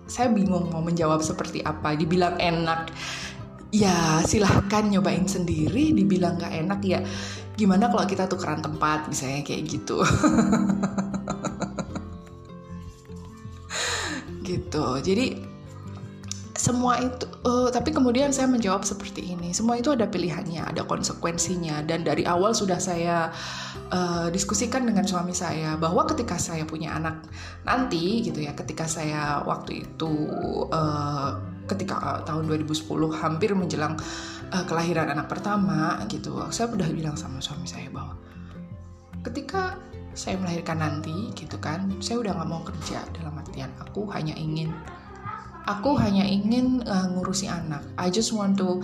saya 0.07 0.27
bingung 0.31 0.71
mau 0.71 0.83
menjawab 0.83 1.23
seperti 1.23 1.63
apa. 1.63 1.95
Dibilang 1.95 2.39
enak 2.39 2.91
ya 3.73 4.21
silahkan 4.21 4.85
nyobain 4.85 5.25
sendiri 5.25 5.97
dibilang 5.97 6.37
gak 6.37 6.53
enak 6.53 6.79
ya 6.85 7.01
gimana 7.57 7.89
kalau 7.89 8.05
kita 8.05 8.29
tukeran 8.29 8.61
tempat 8.61 9.09
misalnya 9.09 9.41
kayak 9.41 9.65
gitu. 9.65 9.97
Gitu 14.43 14.85
jadi 15.01 15.39
semua 16.63 16.95
itu 16.95 17.27
uh, 17.43 17.67
tapi 17.73 17.91
kemudian 17.91 18.31
saya 18.31 18.47
menjawab 18.47 18.87
seperti 18.87 19.35
ini 19.35 19.51
semua 19.51 19.75
itu 19.75 19.91
ada 19.91 20.07
pilihannya 20.07 20.63
ada 20.63 20.87
konsekuensinya 20.87 21.83
dan 21.83 22.07
dari 22.07 22.23
awal 22.23 22.55
sudah 22.55 22.79
saya 22.79 23.35
uh, 23.91 24.31
diskusikan 24.31 24.87
dengan 24.87 25.03
suami 25.03 25.35
saya 25.35 25.75
bahwa 25.75 26.07
ketika 26.07 26.39
saya 26.39 26.63
punya 26.63 26.95
anak 26.95 27.19
nanti 27.67 28.23
gitu 28.23 28.39
ya 28.39 28.55
ketika 28.55 28.87
saya 28.87 29.43
waktu 29.43 29.83
itu 29.83 30.13
uh, 30.71 31.52
ketika 31.73 31.99
uh, 31.99 32.19
tahun 32.23 32.47
2010 32.47 32.85
hampir 33.17 33.51
menjelang 33.57 33.97
uh, 34.53 34.63
kelahiran 34.69 35.09
anak 35.09 35.27
pertama 35.27 35.97
gitu. 36.07 36.37
Saya 36.53 36.69
sudah 36.69 36.89
bilang 36.93 37.17
sama 37.17 37.41
suami 37.41 37.65
saya 37.65 37.89
bahwa 37.89 38.15
ketika 39.25 39.77
saya 40.13 40.37
melahirkan 40.37 40.77
nanti 40.77 41.33
gitu 41.33 41.57
kan 41.57 41.89
saya 41.97 42.21
udah 42.21 42.37
nggak 42.37 42.49
mau 42.49 42.61
kerja 42.61 43.01
dalam 43.17 43.33
artian 43.33 43.73
aku 43.81 44.05
hanya 44.13 44.37
ingin 44.37 44.69
aku 45.65 45.97
hanya 45.97 46.21
ingin 46.27 46.83
uh, 46.85 47.07
ngurusi 47.11 47.49
anak. 47.49 47.81
I 47.97 48.11
just 48.11 48.35
want 48.35 48.59
to 48.59 48.83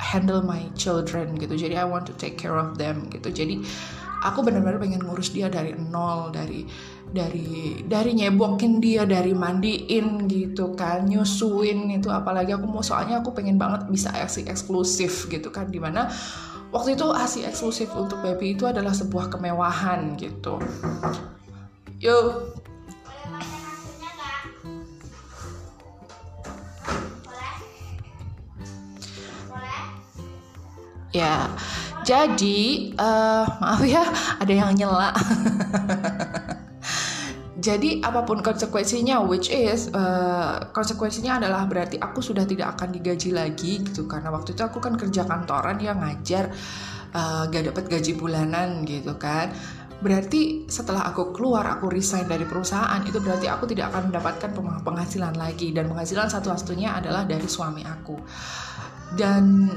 handle 0.00 0.40
my 0.40 0.64
children 0.74 1.36
gitu. 1.36 1.54
Jadi 1.54 1.76
I 1.76 1.84
want 1.84 2.08
to 2.08 2.14
take 2.16 2.40
care 2.40 2.56
of 2.56 2.80
them 2.80 3.06
gitu. 3.12 3.28
Jadi 3.28 3.60
aku 4.24 4.44
benar-benar 4.44 4.80
pengen 4.80 5.04
ngurus 5.04 5.32
dia 5.32 5.52
dari 5.52 5.76
nol 5.76 6.32
dari 6.32 6.64
dari 7.10 7.82
dari 7.82 8.14
nyebokin 8.14 8.78
dia 8.78 9.02
dari 9.02 9.34
mandiin 9.34 10.30
gitu 10.30 10.78
kan 10.78 11.02
nyusuin 11.10 11.90
itu 11.90 12.06
apalagi 12.06 12.54
aku 12.54 12.70
mau 12.70 12.86
soalnya 12.86 13.18
aku 13.18 13.34
pengen 13.34 13.58
banget 13.58 13.90
bisa 13.90 14.14
asi 14.14 14.46
eksklusif 14.46 15.26
gitu 15.26 15.50
kan. 15.50 15.66
Di 15.66 15.82
mana 15.82 16.06
waktu 16.70 16.94
itu 16.94 17.06
asi 17.10 17.42
eksklusif 17.42 17.90
untuk 17.98 18.22
baby 18.22 18.54
itu 18.54 18.64
adalah 18.66 18.94
sebuah 18.94 19.28
kemewahan 19.28 20.14
gitu. 20.18 20.62
Yuk 22.00 22.56
Ya, 31.10 31.50
jadi 32.06 32.94
uh, 32.94 33.42
maaf 33.58 33.82
ya, 33.82 34.06
ada 34.38 34.52
yang 34.54 34.78
nyela. 34.78 35.10
jadi 37.60 38.00
apa 38.00 38.24
pun 38.24 38.40
konsekuensinya, 38.40 39.20
which 39.28 39.52
is 39.52 39.92
uh, 39.92 40.72
konsekuensinya 40.72 41.36
adalah 41.36 41.68
berarti 41.68 42.00
aku 42.00 42.24
sudah 42.24 42.48
tidak 42.48 42.74
akan 42.76 42.96
digaji 42.96 43.36
lagi 43.36 43.84
gitu 43.84 44.08
karena 44.08 44.32
waktu 44.32 44.56
itu 44.56 44.64
aku 44.64 44.80
kan 44.80 44.96
kerja 44.96 45.28
kantoran 45.28 45.76
ya 45.76 45.92
ngajar 45.92 46.48
uh, 47.12 47.46
gak 47.52 47.68
dapat 47.68 47.84
gaji 47.92 48.16
bulanan 48.16 48.88
gitu 48.88 49.20
kan. 49.20 49.52
Berarti 50.00 50.64
setelah 50.64 51.12
aku 51.12 51.36
keluar, 51.36 51.68
aku 51.76 51.92
resign 51.92 52.24
dari 52.24 52.48
perusahaan, 52.48 53.04
itu 53.04 53.20
berarti 53.20 53.52
aku 53.52 53.68
tidak 53.68 53.92
akan 53.92 54.08
mendapatkan 54.08 54.50
penghasilan 54.80 55.36
lagi 55.36 55.76
dan 55.76 55.92
penghasilan 55.92 56.32
satu-satunya 56.32 56.96
adalah 56.96 57.28
dari 57.28 57.44
suami 57.44 57.84
aku. 57.84 58.16
Dan 59.12 59.68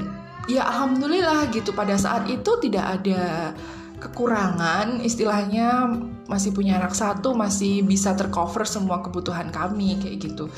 ya 0.48 0.64
alhamdulillah 0.64 1.52
gitu 1.52 1.76
pada 1.76 2.00
saat 2.00 2.24
itu 2.32 2.56
tidak 2.64 3.00
ada 3.00 3.52
kekurangan 3.98 5.00
istilahnya 5.00 5.88
masih 6.26 6.50
punya 6.50 6.80
anak 6.80 6.96
satu 6.96 7.36
masih 7.36 7.84
bisa 7.84 8.16
tercover 8.16 8.66
semua 8.66 9.00
kebutuhan 9.04 9.52
kami 9.52 10.00
kayak 10.02 10.18
gitu. 10.24 10.50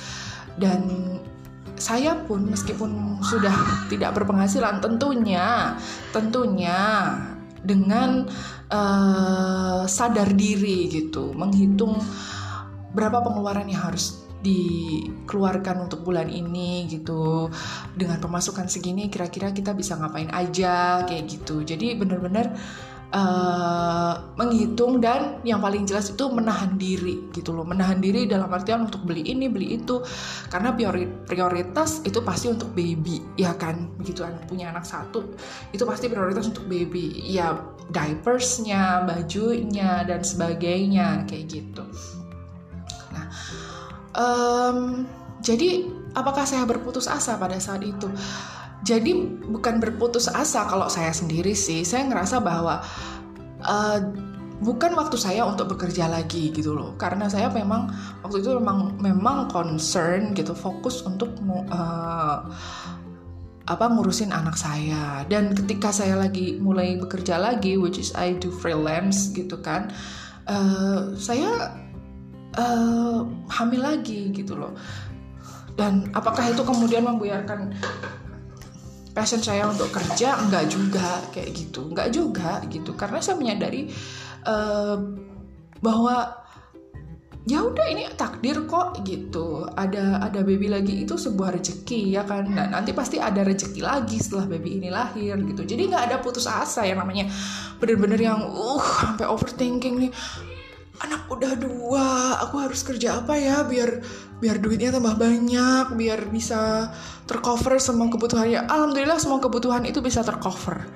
Dan 0.57 0.83
saya 1.77 2.17
pun 2.25 2.49
meskipun 2.49 3.21
sudah 3.21 3.53
tidak 3.93 4.17
berpenghasilan 4.17 4.81
tentunya 4.81 5.77
tentunya 6.09 7.13
dengan 7.61 8.25
uh, 8.73 9.85
sadar 9.85 10.33
diri 10.33 10.89
gitu 10.89 11.37
menghitung 11.37 12.01
berapa 12.97 13.21
pengeluaran 13.21 13.69
yang 13.69 13.93
harus 13.93 14.25
dikeluarkan 14.41 15.91
untuk 15.91 16.07
bulan 16.07 16.31
ini 16.31 16.87
gitu. 16.87 17.51
Dengan 17.99 18.23
pemasukan 18.23 18.71
segini 18.71 19.11
kira-kira 19.11 19.51
kita 19.51 19.75
bisa 19.75 19.99
ngapain 19.99 20.31
aja 20.31 21.03
kayak 21.05 21.25
gitu. 21.27 21.67
Jadi 21.67 21.99
bener-bener 21.99 22.55
uh, 23.15 24.35
menghitung 24.35 24.99
dan 24.99 25.39
yang 25.47 25.63
paling 25.63 25.87
jelas 25.87 26.11
itu 26.11 26.27
menahan 26.33 26.75
diri 26.75 27.31
gitu 27.31 27.55
loh. 27.55 27.63
Menahan 27.63 28.03
diri 28.03 28.27
dalam 28.27 28.51
artian 28.51 28.89
untuk 28.89 29.07
beli 29.07 29.23
ini 29.27 29.47
beli 29.47 29.79
itu. 29.79 30.03
Karena 30.51 30.75
prioritas 31.27 32.03
itu 32.03 32.19
pasti 32.25 32.51
untuk 32.51 32.73
baby 32.75 33.23
ya 33.39 33.55
kan? 33.55 33.93
Begitu 34.01 34.27
anak 34.27 34.49
punya 34.51 34.73
anak 34.73 34.89
satu 34.89 35.37
itu 35.71 35.83
pasti 35.87 36.11
prioritas 36.11 36.51
untuk 36.51 36.67
baby. 36.67 37.23
Ya 37.27 37.55
diapersnya 37.93 39.07
bajunya 39.07 40.03
dan 40.03 40.27
sebagainya 40.27 41.29
kayak 41.31 41.45
gitu. 41.47 41.85
Nah 43.15 43.27
um, 44.17 45.07
jadi 45.45 45.87
apakah 46.17 46.49
saya 46.49 46.65
berputus 46.65 47.07
asa 47.07 47.37
pada 47.37 47.61
saat 47.61 47.85
itu 47.85 48.09
jadi 48.87 49.13
bukan 49.51 49.83
berputus 49.83 50.31
asa 50.31 50.63
kalau 50.71 50.87
saya 50.87 51.11
sendiri 51.11 51.59
sih. 51.59 51.83
Saya 51.83 52.07
ngerasa 52.07 52.39
bahwa 52.39 52.79
uh, 53.67 53.99
bukan 54.63 54.95
waktu 54.95 55.19
saya 55.19 55.43
untuk 55.43 55.75
bekerja 55.75 56.07
lagi 56.07 56.55
gitu 56.55 56.79
loh. 56.79 56.95
Karena 56.95 57.27
saya 57.27 57.51
memang 57.51 57.91
waktu 58.23 58.47
itu 58.47 58.55
memang 58.55 58.95
memang 59.03 59.51
concern 59.51 60.39
gitu 60.39 60.55
fokus 60.55 61.03
untuk 61.03 61.35
uh, 61.75 62.47
apa 63.67 63.85
ngurusin 63.91 64.31
anak 64.31 64.55
saya. 64.55 65.27
Dan 65.27 65.51
ketika 65.51 65.91
saya 65.91 66.15
lagi 66.15 66.63
mulai 66.63 66.95
bekerja 66.95 67.43
lagi 67.43 67.75
which 67.75 67.99
is 67.99 68.15
I 68.15 68.39
do 68.39 68.55
freelance 68.55 69.35
gitu 69.35 69.59
kan 69.59 69.91
uh, 70.47 71.11
saya 71.19 71.75
uh, 72.55 73.27
hamil 73.51 73.83
lagi 73.83 74.31
gitu 74.31 74.55
loh. 74.55 74.79
Dan 75.77 76.09
apakah 76.17 76.55
itu 76.55 76.63
kemudian 76.65 77.05
membuyarkan 77.05 77.77
passion 79.17 79.41
saya 79.41 79.65
untuk 79.65 79.89
kerja 79.89 80.37
enggak 80.37 80.69
juga 80.69 81.25
kayak 81.33 81.51
gitu. 81.57 81.89
Enggak 81.89 82.13
juga 82.13 82.61
gitu. 82.69 82.93
Karena 82.93 83.25
saya 83.25 83.41
menyadari 83.41 83.89
uh, 84.45 85.01
bahwa 85.81 86.45
ya 87.49 87.63
udah 87.65 87.87
ini 87.89 88.05
takdir 88.13 88.69
kok 88.69 89.01
gitu. 89.09 89.65
Ada 89.73 90.21
ada 90.21 90.45
baby 90.45 90.69
lagi 90.69 91.09
itu 91.09 91.17
sebuah 91.17 91.57
rezeki 91.57 92.21
ya 92.21 92.29
kan? 92.29 92.53
Dan 92.53 92.77
nanti 92.77 92.93
pasti 92.93 93.17
ada 93.17 93.41
rezeki 93.41 93.81
lagi 93.81 94.21
setelah 94.21 94.45
baby 94.53 94.77
ini 94.77 94.93
lahir 94.93 95.41
gitu. 95.41 95.65
Jadi 95.65 95.89
nggak 95.89 96.13
ada 96.13 96.17
putus 96.21 96.45
asa 96.45 96.85
yang 96.85 97.01
namanya 97.01 97.33
bener-bener 97.81 98.21
yang 98.21 98.45
uh 98.45 98.85
sampai 99.01 99.25
overthinking 99.25 99.97
nih 99.97 100.13
anak 101.03 101.29
udah 101.29 101.53
dua 101.59 102.41
aku 102.41 102.57
harus 102.63 102.81
kerja 102.81 103.21
apa 103.21 103.37
ya 103.37 103.65
biar 103.69 104.01
biar 104.41 104.57
duitnya 104.61 104.93
tambah 104.93 105.17
banyak 105.17 105.93
biar 105.97 106.29
bisa 106.29 106.93
tercover 107.27 107.81
semua 107.83 108.09
kebutuhannya. 108.13 108.69
Alhamdulillah 108.69 109.19
semua 109.19 109.43
kebutuhan 109.43 109.83
itu 109.89 109.99
bisa 110.05 110.23
tercover. 110.23 110.87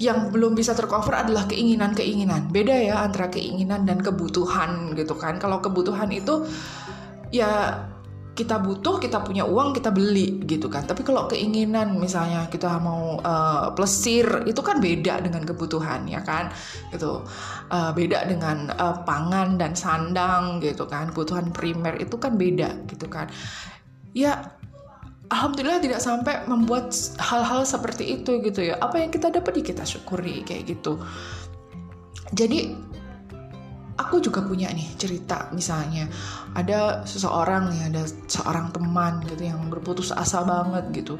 Yang 0.00 0.34
belum 0.34 0.56
bisa 0.58 0.74
tercover 0.74 1.14
adalah 1.14 1.46
keinginan-keinginan. 1.46 2.50
Beda 2.50 2.74
ya 2.74 3.06
antara 3.06 3.30
keinginan 3.30 3.86
dan 3.86 4.02
kebutuhan 4.02 4.96
gitu 4.98 5.14
kan. 5.14 5.38
Kalau 5.38 5.62
kebutuhan 5.62 6.10
itu 6.10 6.42
ya 7.30 7.86
kita 8.32 8.56
butuh, 8.64 8.96
kita 8.96 9.20
punya 9.20 9.44
uang, 9.44 9.76
kita 9.76 9.92
beli 9.92 10.40
gitu 10.48 10.72
kan. 10.72 10.88
Tapi 10.88 11.04
kalau 11.04 11.28
keinginan 11.28 12.00
misalnya 12.00 12.48
kita 12.48 12.80
mau 12.80 13.20
uh, 13.20 13.76
plesir 13.76 14.24
itu 14.48 14.64
kan 14.64 14.80
beda 14.80 15.20
dengan 15.20 15.44
kebutuhan 15.44 16.08
ya 16.08 16.24
kan. 16.24 16.48
Gitu. 16.88 17.20
Uh, 17.68 17.92
beda 17.92 18.24
dengan 18.24 18.72
uh, 18.80 19.04
pangan 19.04 19.60
dan 19.60 19.76
sandang 19.76 20.64
gitu 20.64 20.88
kan. 20.88 21.12
Kebutuhan 21.12 21.52
primer 21.52 22.00
itu 22.00 22.16
kan 22.16 22.40
beda 22.40 22.88
gitu 22.88 23.04
kan. 23.04 23.28
Ya 24.16 24.56
alhamdulillah 25.28 25.84
tidak 25.84 26.00
sampai 26.00 26.44
membuat 26.48 26.96
hal-hal 27.20 27.68
seperti 27.68 28.16
itu 28.16 28.40
gitu 28.40 28.64
ya. 28.64 28.80
Apa 28.80 28.96
yang 28.96 29.12
kita 29.12 29.28
dapat 29.28 29.60
ya 29.60 29.64
kita 29.76 29.84
syukuri 29.84 30.40
kayak 30.40 30.72
gitu. 30.72 30.96
Jadi 32.32 32.72
aku 33.96 34.20
juga 34.24 34.40
punya 34.44 34.72
nih 34.72 34.96
cerita 34.96 35.52
misalnya. 35.52 36.08
Ada 36.56 37.04
seseorang 37.04 37.72
nih 37.72 37.82
ada 37.92 38.02
seorang 38.28 38.72
teman 38.72 39.24
gitu 39.28 39.42
yang 39.44 39.68
berputus 39.68 40.12
asa 40.12 40.44
banget 40.44 41.04
gitu. 41.04 41.14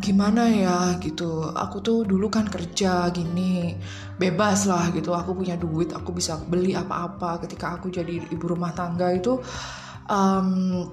Gimana 0.00 0.48
ya 0.48 0.96
gitu 0.96 1.44
aku 1.52 1.84
tuh 1.84 2.08
dulu 2.08 2.32
kan 2.32 2.48
kerja 2.48 3.12
gini 3.12 3.76
bebas 4.16 4.64
lah 4.64 4.88
gitu. 4.96 5.12
Aku 5.12 5.36
punya 5.36 5.60
duit 5.60 5.92
aku 5.92 6.16
bisa 6.16 6.40
beli 6.40 6.72
apa-apa. 6.72 7.44
Ketika 7.44 7.76
aku 7.76 7.92
jadi 7.92 8.24
ibu 8.32 8.44
rumah 8.48 8.72
tangga 8.72 9.12
itu 9.12 9.36
um, 10.08 10.88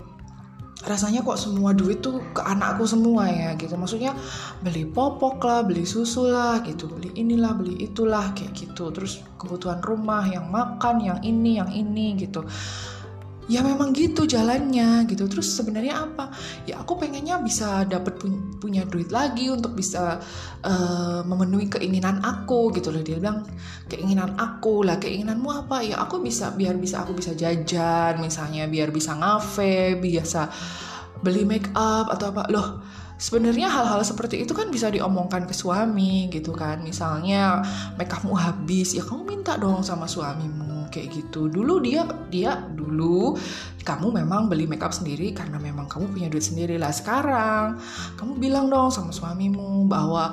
rasanya 0.85 1.25
kok 1.25 1.41
semua 1.41 1.73
duit 1.73 2.05
tuh 2.05 2.21
ke 2.35 2.41
anakku 2.45 2.85
semua 2.85 3.25
ya 3.25 3.57
gitu. 3.57 3.73
Maksudnya 3.73 4.13
beli 4.61 4.85
popok 4.85 5.41
lah 5.41 5.65
beli 5.65 5.87
susu 5.87 6.29
lah 6.29 6.61
gitu. 6.61 6.85
Beli 6.85 7.09
inilah 7.17 7.57
beli 7.57 7.81
itulah 7.81 8.35
kayak 8.37 8.53
gitu. 8.53 8.93
Terus 8.93 9.25
kebutuhan 9.41 9.81
rumah 9.81 10.27
yang 10.29 10.51
makan 10.53 11.01
yang 11.01 11.19
ini 11.25 11.57
yang 11.57 11.71
ini 11.73 12.13
gitu 12.19 12.45
ya 13.47 13.63
memang 13.63 13.95
gitu 13.95 14.27
jalannya 14.27 15.07
gitu. 15.07 15.25
Terus 15.27 15.47
sebenarnya 15.55 16.03
apa? 16.03 16.31
Ya 16.67 16.83
aku 16.83 16.99
pengennya 16.99 17.39
bisa 17.39 17.87
dapat 17.87 18.19
punya 18.59 18.83
duit 18.83 19.09
lagi 19.09 19.47
untuk 19.47 19.73
bisa 19.73 20.19
uh, 20.63 21.21
memenuhi 21.23 21.71
keinginan 21.71 22.19
aku 22.21 22.75
gitu 22.75 22.91
loh. 22.91 23.01
Dia 23.01 23.17
bilang 23.17 23.47
keinginan 23.87 24.35
aku 24.35 24.83
lah 24.83 24.99
keinginanmu 24.99 25.67
apa? 25.67 25.81
Ya 25.81 26.03
aku 26.03 26.19
bisa 26.19 26.51
biar 26.53 26.75
bisa 26.75 27.07
aku 27.07 27.15
bisa 27.15 27.33
jajan 27.33 28.19
misalnya 28.19 28.67
biar 28.67 28.91
bisa 28.91 29.15
ngafe 29.15 29.95
biasa 29.97 30.51
beli 31.23 31.47
make 31.47 31.71
up 31.73 32.11
atau 32.11 32.35
apa. 32.35 32.51
Loh 32.51 32.67
sebenarnya 33.17 33.67
hal-hal 33.67 34.05
seperti 34.05 34.45
itu 34.45 34.53
kan 34.53 34.69
bisa 34.69 34.93
diomongkan 34.93 35.49
ke 35.49 35.53
suami 35.53 36.29
gitu 36.29 36.53
kan. 36.53 36.79
Misalnya 36.85 37.65
make 37.97 38.13
upmu 38.13 38.37
habis. 38.37 38.93
Ya 38.93 39.03
kamu 39.03 39.25
minta 39.25 39.57
dong 39.57 39.81
sama 39.81 40.05
suamimu 40.05 40.87
kayak 40.93 41.09
gitu. 41.11 41.49
Dulu 41.49 41.81
dia 41.81 42.05
dia 42.29 42.61
dulu 42.61 43.35
kamu 43.81 44.23
memang 44.23 44.47
beli 44.47 44.69
makeup 44.69 44.93
sendiri 44.93 45.33
karena 45.33 45.57
memang 45.57 45.89
kamu 45.89 46.13
punya 46.13 46.27
duit 46.29 46.45
sendiri. 46.45 46.77
Lah 46.77 46.93
sekarang 46.93 47.81
kamu 48.15 48.37
bilang 48.37 48.69
dong 48.69 48.93
sama 48.93 49.09
suamimu 49.09 49.89
bahwa 49.89 50.31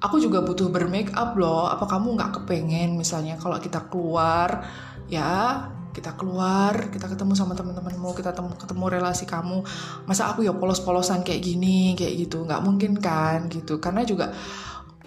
aku 0.00 0.16
juga 0.18 0.40
butuh 0.40 0.72
bermake 0.72 1.12
up 1.12 1.36
loh. 1.36 1.68
Apa 1.68 1.84
kamu 1.86 2.16
nggak 2.16 2.42
kepengen 2.42 2.96
misalnya 2.96 3.36
kalau 3.36 3.60
kita 3.60 3.84
keluar 3.92 4.64
ya 5.12 5.64
kita 5.98 6.14
keluar 6.14 6.94
kita 6.94 7.10
ketemu 7.10 7.34
sama 7.34 7.58
teman-temanmu 7.58 8.14
kita 8.14 8.30
temu, 8.30 8.54
ketemu 8.54 8.84
relasi 8.86 9.26
kamu 9.26 9.66
masa 10.06 10.30
aku 10.30 10.46
ya 10.46 10.54
polos-polosan 10.54 11.26
kayak 11.26 11.42
gini 11.42 11.98
kayak 11.98 12.14
gitu? 12.14 12.46
Nggak 12.46 12.62
mungkin 12.62 12.92
kan 13.02 13.50
gitu. 13.50 13.82
Karena 13.82 14.06
juga 14.06 14.30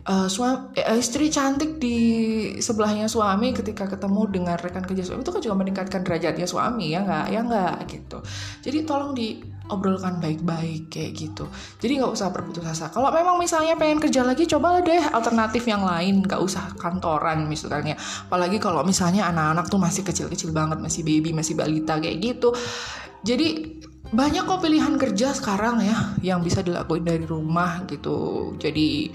uh, 0.06 0.28
suami, 0.28 0.76
eh, 0.76 1.00
istri 1.00 1.32
cantik 1.32 1.80
di 1.80 1.98
sebelahnya 2.60 3.08
suami 3.08 3.56
ketika 3.56 3.88
ketemu 3.88 4.22
dengan 4.30 4.58
rekan 4.60 4.84
kerja 4.84 5.08
suami 5.08 5.24
itu 5.24 5.32
kan 5.32 5.42
juga 5.42 5.56
meningkatkan 5.58 6.02
derajatnya 6.04 6.48
suami 6.48 6.92
ya 6.94 7.00
nggak? 7.08 7.26
Ya 7.32 7.40
nggak 7.46 7.76
gitu. 7.88 8.18
Jadi 8.66 8.78
tolong 8.84 9.16
diobrolkan 9.72 10.20
baik-baik 10.20 10.92
kayak 10.92 11.12
gitu. 11.16 11.48
Jadi 11.80 12.04
nggak 12.04 12.12
usah 12.12 12.28
berputus 12.36 12.68
asa. 12.68 12.92
Kalau 12.92 13.08
memang 13.08 13.40
misalnya 13.40 13.80
pengen 13.80 14.04
kerja 14.04 14.28
lagi 14.28 14.44
coba 14.44 14.84
deh 14.84 15.00
alternatif 15.16 15.64
yang 15.64 15.88
lain. 15.88 16.28
Nggak 16.28 16.44
usah 16.44 16.76
kantoran 16.76 17.48
misalnya. 17.48 17.96
Apalagi 18.28 18.60
kalau 18.60 18.84
misalnya 18.84 19.32
anak-anak 19.32 19.72
tuh 19.72 19.80
masih 19.80 20.04
kecil-kecil 20.04 20.52
banget 20.52 20.84
masih 20.84 21.08
baby 21.08 21.32
masih 21.32 21.56
balita 21.56 21.96
kayak 22.04 22.20
gitu. 22.20 22.52
Jadi 23.24 23.80
banyak 24.12 24.44
kok 24.44 24.60
pilihan 24.60 25.00
kerja 25.00 25.32
sekarang 25.32 25.88
ya 25.88 25.96
yang 26.20 26.44
bisa 26.44 26.60
dilakuin 26.60 27.08
dari 27.08 27.24
rumah 27.24 27.88
gitu. 27.88 28.52
Jadi 28.60 29.08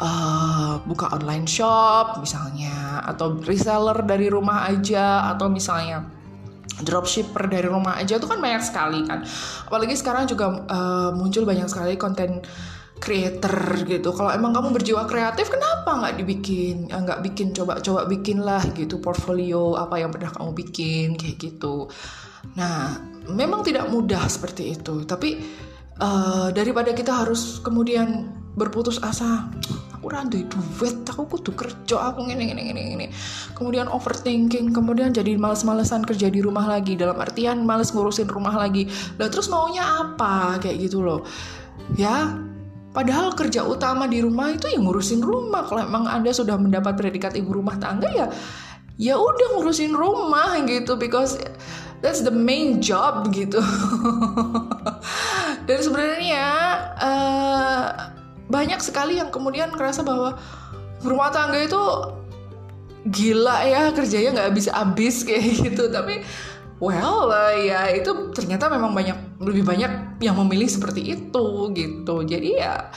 uh, 0.00 0.80
buka 0.88 1.12
online 1.12 1.44
shop 1.44 2.24
misalnya 2.24 3.04
atau 3.04 3.36
reseller 3.44 4.08
dari 4.08 4.32
rumah 4.32 4.64
aja 4.72 5.28
atau 5.36 5.52
misalnya 5.52 6.17
dropshipper 6.82 7.50
dari 7.50 7.66
rumah 7.66 7.98
aja 7.98 8.18
itu 8.18 8.26
kan 8.26 8.38
banyak 8.38 8.62
sekali 8.62 9.02
kan. 9.06 9.22
Apalagi 9.66 9.94
sekarang 9.98 10.30
juga 10.30 10.64
uh, 10.66 11.10
muncul 11.14 11.42
banyak 11.46 11.66
sekali 11.66 11.98
konten 11.98 12.42
creator 12.98 13.78
gitu. 13.86 14.10
Kalau 14.10 14.30
emang 14.34 14.50
kamu 14.50 14.74
berjiwa 14.74 15.06
kreatif 15.06 15.48
kenapa 15.48 16.02
nggak 16.02 16.14
dibikin 16.18 16.90
nggak 16.90 17.22
bikin 17.22 17.54
coba 17.54 17.78
coba 17.78 18.04
bikin 18.10 18.42
lah 18.42 18.62
gitu 18.74 18.98
portfolio 18.98 19.78
apa 19.78 20.02
yang 20.02 20.10
pernah 20.10 20.34
kamu 20.34 20.50
bikin 20.52 21.14
kayak 21.14 21.38
gitu. 21.38 21.86
Nah 22.58 22.98
memang 23.30 23.62
tidak 23.62 23.86
mudah 23.88 24.26
seperti 24.26 24.74
itu. 24.74 25.06
Tapi 25.06 25.38
uh, 26.02 26.50
daripada 26.50 26.90
kita 26.90 27.24
harus 27.24 27.62
kemudian 27.62 28.34
berputus 28.58 28.98
asa 28.98 29.46
aku 29.98 30.14
rantai 30.14 30.46
duit 30.46 31.02
aku 31.10 31.26
kudu 31.26 31.58
kerja 31.58 32.14
aku 32.14 32.30
ini 32.30 32.54
ini 32.54 32.70
ini 32.70 32.82
ini 32.94 33.06
kemudian 33.58 33.90
overthinking 33.90 34.70
kemudian 34.70 35.10
jadi 35.10 35.34
males-malesan 35.34 36.06
kerja 36.06 36.30
di 36.30 36.38
rumah 36.38 36.70
lagi. 36.70 36.94
Dalam 36.94 37.18
artian 37.18 37.66
males 37.66 37.90
ngurusin 37.90 38.30
rumah 38.30 38.54
lagi. 38.54 38.86
Lah 39.18 39.26
terus 39.26 39.50
maunya 39.50 39.82
apa? 39.82 40.62
Kayak 40.62 40.88
gitu 40.88 41.02
loh. 41.02 41.26
Ya 41.98 42.38
Padahal 42.88 43.36
kerja 43.36 43.62
utama 43.68 44.08
di 44.08 44.24
rumah 44.24 44.50
itu 44.50 44.64
yang 44.66 44.88
ngurusin 44.88 45.20
rumah. 45.20 45.68
Kalau 45.68 45.84
emang 45.84 46.08
Anda 46.08 46.32
sudah 46.32 46.56
mendapat 46.56 46.96
predikat 46.96 47.36
ibu 47.36 47.60
rumah 47.60 47.76
tangga 47.76 48.08
ya 48.10 48.26
ya 48.98 49.14
udah 49.14 49.54
ngurusin 49.54 49.94
rumah 49.94 50.58
gitu 50.66 50.98
because 50.98 51.38
that's 52.02 52.24
the 52.24 52.32
main 52.32 52.82
job 52.82 53.28
gitu. 53.30 53.62
Dan 55.68 55.78
sebenarnya 55.78 56.46
uh, 56.98 58.17
banyak 58.48 58.80
sekali 58.80 59.20
yang 59.20 59.28
kemudian 59.28 59.70
ngerasa 59.72 60.02
bahwa 60.02 60.40
rumah 61.04 61.30
tangga 61.30 61.60
itu 61.60 61.82
gila 63.08 63.64
ya 63.64 63.94
kerjanya 63.94 64.30
nggak 64.34 64.52
bisa 64.56 64.70
habis 64.74 65.22
kayak 65.28 65.62
gitu. 65.62 65.92
Tapi 65.92 66.24
well 66.80 67.30
uh, 67.30 67.54
ya 67.54 67.92
itu 67.92 68.32
ternyata 68.34 68.72
memang 68.72 68.96
banyak 68.96 69.16
lebih 69.38 69.62
banyak 69.62 70.20
yang 70.24 70.36
memilih 70.40 70.66
seperti 70.66 71.14
itu 71.14 71.46
gitu. 71.76 72.24
Jadi 72.24 72.58
ya 72.58 72.88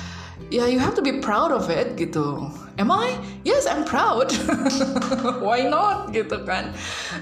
ya 0.52 0.68
you 0.68 0.80
have 0.80 0.96
to 0.96 1.04
be 1.04 1.20
proud 1.20 1.52
of 1.52 1.68
it 1.68 1.94
gitu. 2.00 2.50
Am 2.80 2.90
I? 2.90 3.20
Yes 3.44 3.68
I'm 3.68 3.84
proud. 3.84 4.32
Why 5.46 5.68
not? 5.68 6.16
Gitu 6.16 6.42
kan. 6.48 6.72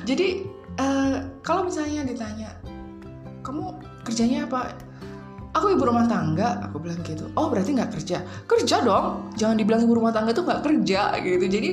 Jadi 0.06 0.46
uh, 0.78 1.26
kalau 1.42 1.68
misalnya 1.68 2.06
ditanya 2.06 2.56
kamu 3.44 3.76
kerjanya 4.06 4.46
apa 4.46 4.78
aku 5.54 5.74
ibu 5.74 5.84
rumah 5.86 6.06
tangga. 6.06 6.62
Aku 6.70 6.78
bilang 6.82 7.02
gitu 7.02 7.30
oh 7.34 7.50
berarti 7.50 7.74
nggak 7.74 7.92
kerja? 7.98 8.22
Kerja 8.46 8.76
dong. 8.86 9.34
Jangan 9.36 9.56
dibilang 9.58 9.82
ibu 9.82 9.94
rumah 9.98 10.14
tangga 10.14 10.34
itu 10.34 10.44
nggak 10.46 10.62
kerja 10.62 11.02
gitu. 11.22 11.46
Jadi 11.50 11.70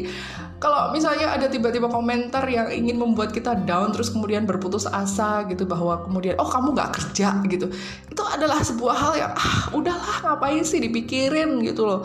kalau 0.56 0.88
misalnya 0.88 1.36
ada 1.36 1.52
tiba-tiba 1.52 1.92
komentar 1.92 2.48
yang 2.48 2.72
ingin 2.72 2.96
membuat 2.96 3.36
kita 3.36 3.52
down 3.68 3.92
terus 3.92 4.08
kemudian 4.08 4.48
berputus 4.48 4.88
asa 4.88 5.44
gitu 5.52 5.68
bahwa 5.68 6.00
kemudian 6.08 6.40
oh 6.40 6.48
kamu 6.48 6.72
nggak 6.72 6.90
kerja 6.96 7.44
gitu. 7.44 7.68
Itu 8.08 8.22
adalah 8.24 8.64
sebuah 8.64 8.96
hal 8.96 9.12
yang 9.20 9.32
ah 9.36 9.68
udahlah 9.76 10.16
ngapain 10.24 10.64
sih 10.64 10.80
dipikirin 10.80 11.60
gitu 11.60 11.84
loh. 11.84 12.00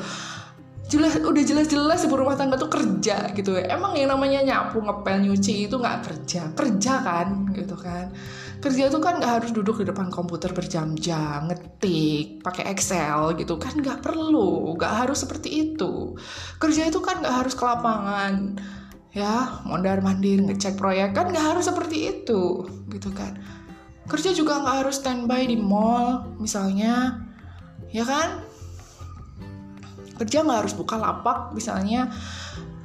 Jelas 0.92 1.16
udah 1.24 1.40
jelas-jelas 1.40 2.04
ibu 2.04 2.20
rumah 2.20 2.36
tangga 2.36 2.60
tuh 2.60 2.68
kerja 2.68 3.32
gitu. 3.32 3.56
Emang 3.56 3.96
yang 3.96 4.12
namanya 4.12 4.44
nyapu 4.44 4.84
ngepel 4.84 5.24
nyuci 5.24 5.72
itu 5.72 5.80
nggak 5.80 6.04
kerja. 6.04 6.52
Kerja 6.52 6.94
kan 7.00 7.48
gitu 7.56 7.80
kan 7.80 8.12
kerja 8.62 8.94
itu 8.94 9.00
kan 9.02 9.18
nggak 9.18 9.34
harus 9.42 9.52
duduk 9.52 9.82
di 9.82 9.90
depan 9.90 10.14
komputer 10.14 10.54
berjam-jam 10.54 11.50
ngetik 11.50 12.46
pakai 12.46 12.70
Excel 12.70 13.34
gitu. 13.36 13.58
Kan 13.58 13.82
nggak 13.82 14.06
perlu 14.06 14.78
nggak 14.78 14.94
harus 15.06 15.26
seperti 15.26 15.74
itu. 15.74 16.14
Kerja 16.62 16.86
itu 16.86 17.02
kan 17.02 17.26
nggak 17.26 17.36
harus 17.42 17.58
ke 17.58 17.64
lapangan 17.66 18.62
ya. 19.18 19.66
Mondar 19.66 20.06
mandir 20.06 20.46
ngecek 20.46 20.78
proyek 20.78 21.18
kan 21.18 21.34
nggak 21.34 21.58
harus 21.58 21.66
seperti 21.66 22.22
itu 22.22 22.70
gitu 22.94 23.10
kan. 23.10 23.42
Kerja 24.06 24.30
juga 24.38 24.62
nggak 24.62 24.78
harus 24.86 25.02
standby 25.02 25.50
di 25.50 25.58
mall 25.58 26.30
misalnya 26.38 27.18
ya 27.90 28.06
kan? 28.06 28.46
Kerja 30.22 30.46
nggak 30.46 30.70
harus 30.70 30.78
buka 30.78 31.02
lapak 31.02 31.58
misalnya. 31.58 32.14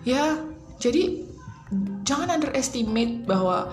Ya 0.08 0.40
jadi 0.80 1.20
jangan 2.08 2.32
underestimate 2.32 3.28
bahwa 3.28 3.68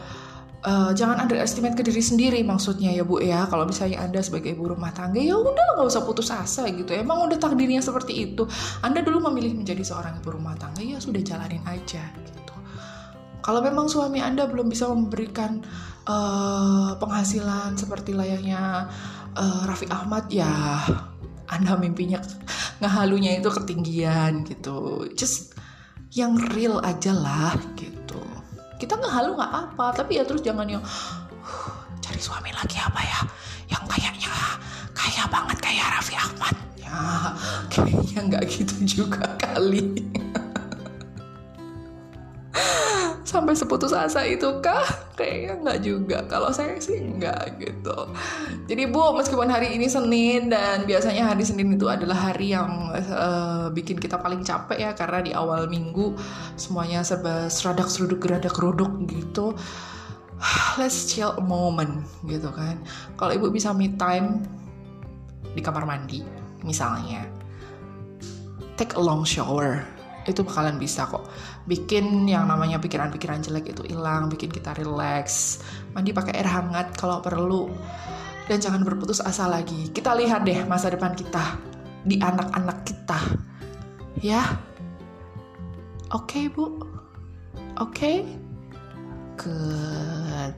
uh, 0.64 0.92
jangan 0.96 1.20
underestimate 1.20 1.76
ke 1.76 1.84
diri 1.86 2.00
sendiri 2.00 2.40
maksudnya 2.42 2.92
ya 2.96 3.04
bu 3.04 3.20
ya. 3.20 3.46
Kalau 3.52 3.68
misalnya 3.68 4.04
anda 4.04 4.20
sebagai 4.24 4.56
ibu 4.56 4.72
rumah 4.72 4.96
tangga 4.96 5.20
ya 5.20 5.36
udah 5.36 5.78
nggak 5.78 5.88
usah 5.88 6.04
putus 6.08 6.32
asa 6.32 6.68
gitu. 6.72 6.96
Emang 6.96 7.24
udah 7.28 7.38
takdirnya 7.38 7.84
seperti 7.84 8.32
itu. 8.32 8.48
Anda 8.82 9.04
dulu 9.04 9.32
memilih 9.32 9.60
menjadi 9.60 9.84
seorang 9.84 10.24
ibu 10.24 10.30
rumah 10.34 10.56
tangga 10.56 10.82
ya 10.82 10.98
sudah 10.98 11.22
jalanin 11.22 11.64
aja 11.68 12.04
gitu. 12.24 12.56
Kalau 13.44 13.60
memang 13.60 13.92
suami 13.92 14.24
anda 14.24 14.48
belum 14.48 14.72
bisa 14.72 14.88
memberikan 14.88 15.60
uh, 16.08 16.96
penghasilan 16.96 17.76
seperti 17.76 18.16
layaknya 18.16 18.88
uh, 19.36 19.62
Raffi 19.68 19.92
Ahmad 19.92 20.32
ya 20.32 20.80
anda 21.52 21.76
mimpinya 21.76 22.24
ngehalunya 22.80 23.44
itu 23.44 23.52
ketinggian 23.52 24.48
gitu. 24.48 25.12
Just 25.12 25.54
yang 26.14 26.38
real 26.54 26.78
aja 26.86 27.10
lah 27.12 27.58
gitu 27.76 27.93
kita 28.84 29.00
ngehalu 29.00 29.40
nggak 29.40 29.54
apa 29.64 29.86
tapi 29.96 30.20
ya 30.20 30.28
terus 30.28 30.44
jangan 30.44 30.68
yang 30.68 30.84
cari 32.04 32.20
suami 32.20 32.52
lagi 32.52 32.76
apa 32.84 33.00
ya? 33.00 33.20
Yang 33.72 33.84
kayaknya 33.96 34.34
kaya 34.92 35.24
banget 35.32 35.58
kayak 35.64 35.88
Raffi 35.96 36.16
Ahmad. 36.20 36.56
Ya 36.76 37.00
kayaknya 37.72 38.20
nggak 38.28 38.44
gitu 38.52 38.76
juga 38.84 39.24
kali 39.40 40.04
sampai 43.34 43.58
seputus 43.58 43.90
asa 43.90 44.22
itu 44.30 44.62
kah? 44.62 44.86
Kayaknya 45.18 45.54
nggak 45.66 45.80
juga. 45.82 46.18
Kalau 46.30 46.54
saya 46.54 46.78
sih 46.78 47.02
nggak 47.02 47.58
gitu. 47.58 47.98
Jadi 48.70 48.84
bu, 48.94 49.18
meskipun 49.18 49.50
hari 49.50 49.74
ini 49.74 49.90
Senin 49.90 50.54
dan 50.54 50.86
biasanya 50.86 51.34
hari 51.34 51.42
Senin 51.42 51.74
itu 51.74 51.90
adalah 51.90 52.30
hari 52.30 52.54
yang 52.54 52.94
uh, 52.94 53.74
bikin 53.74 53.98
kita 53.98 54.22
paling 54.22 54.46
capek 54.46 54.78
ya 54.78 54.92
karena 54.94 55.20
di 55.26 55.32
awal 55.34 55.66
minggu 55.66 56.14
semuanya 56.54 57.02
serba 57.02 57.50
seradak 57.50 57.90
seruduk 57.90 58.22
geradak 58.22 58.54
geruduk 58.54 58.94
gitu. 59.10 59.58
Let's 60.80 61.10
chill 61.10 61.34
a 61.34 61.42
moment 61.42 62.06
gitu 62.30 62.54
kan. 62.54 62.78
Kalau 63.18 63.34
ibu 63.34 63.50
bisa 63.50 63.74
me 63.74 63.98
time 63.98 64.46
di 65.58 65.62
kamar 65.66 65.90
mandi 65.90 66.22
misalnya, 66.62 67.26
take 68.78 68.94
a 68.94 69.02
long 69.02 69.26
shower 69.26 69.82
itu 70.28 70.42
bakalan 70.44 70.80
bisa 70.80 71.08
kok. 71.08 71.28
Bikin 71.68 72.28
yang 72.28 72.48
namanya 72.48 72.80
pikiran-pikiran 72.80 73.44
jelek 73.44 73.76
itu 73.76 73.84
hilang 73.88 74.28
bikin 74.28 74.52
kita 74.52 74.76
relax. 74.78 75.60
Mandi 75.92 76.12
pakai 76.12 76.40
air 76.40 76.50
hangat 76.50 76.96
kalau 76.96 77.20
perlu. 77.20 77.72
Dan 78.48 78.60
jangan 78.60 78.84
berputus 78.84 79.24
asa 79.24 79.48
lagi. 79.48 79.88
Kita 79.92 80.12
lihat 80.16 80.44
deh 80.44 80.68
masa 80.68 80.92
depan 80.92 81.16
kita 81.16 81.60
di 82.04 82.20
anak-anak 82.20 82.84
kita. 82.84 83.20
Ya? 84.20 84.44
Oke 86.12 86.44
okay, 86.44 86.46
bu? 86.52 86.66
Oke? 87.80 87.98
Okay? 87.98 88.18
good. 89.38 90.54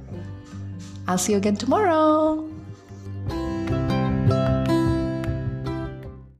I'll 1.07 1.18
see 1.18 1.34
you 1.34 1.38
again 1.38 1.55
tomorrow 1.55 2.49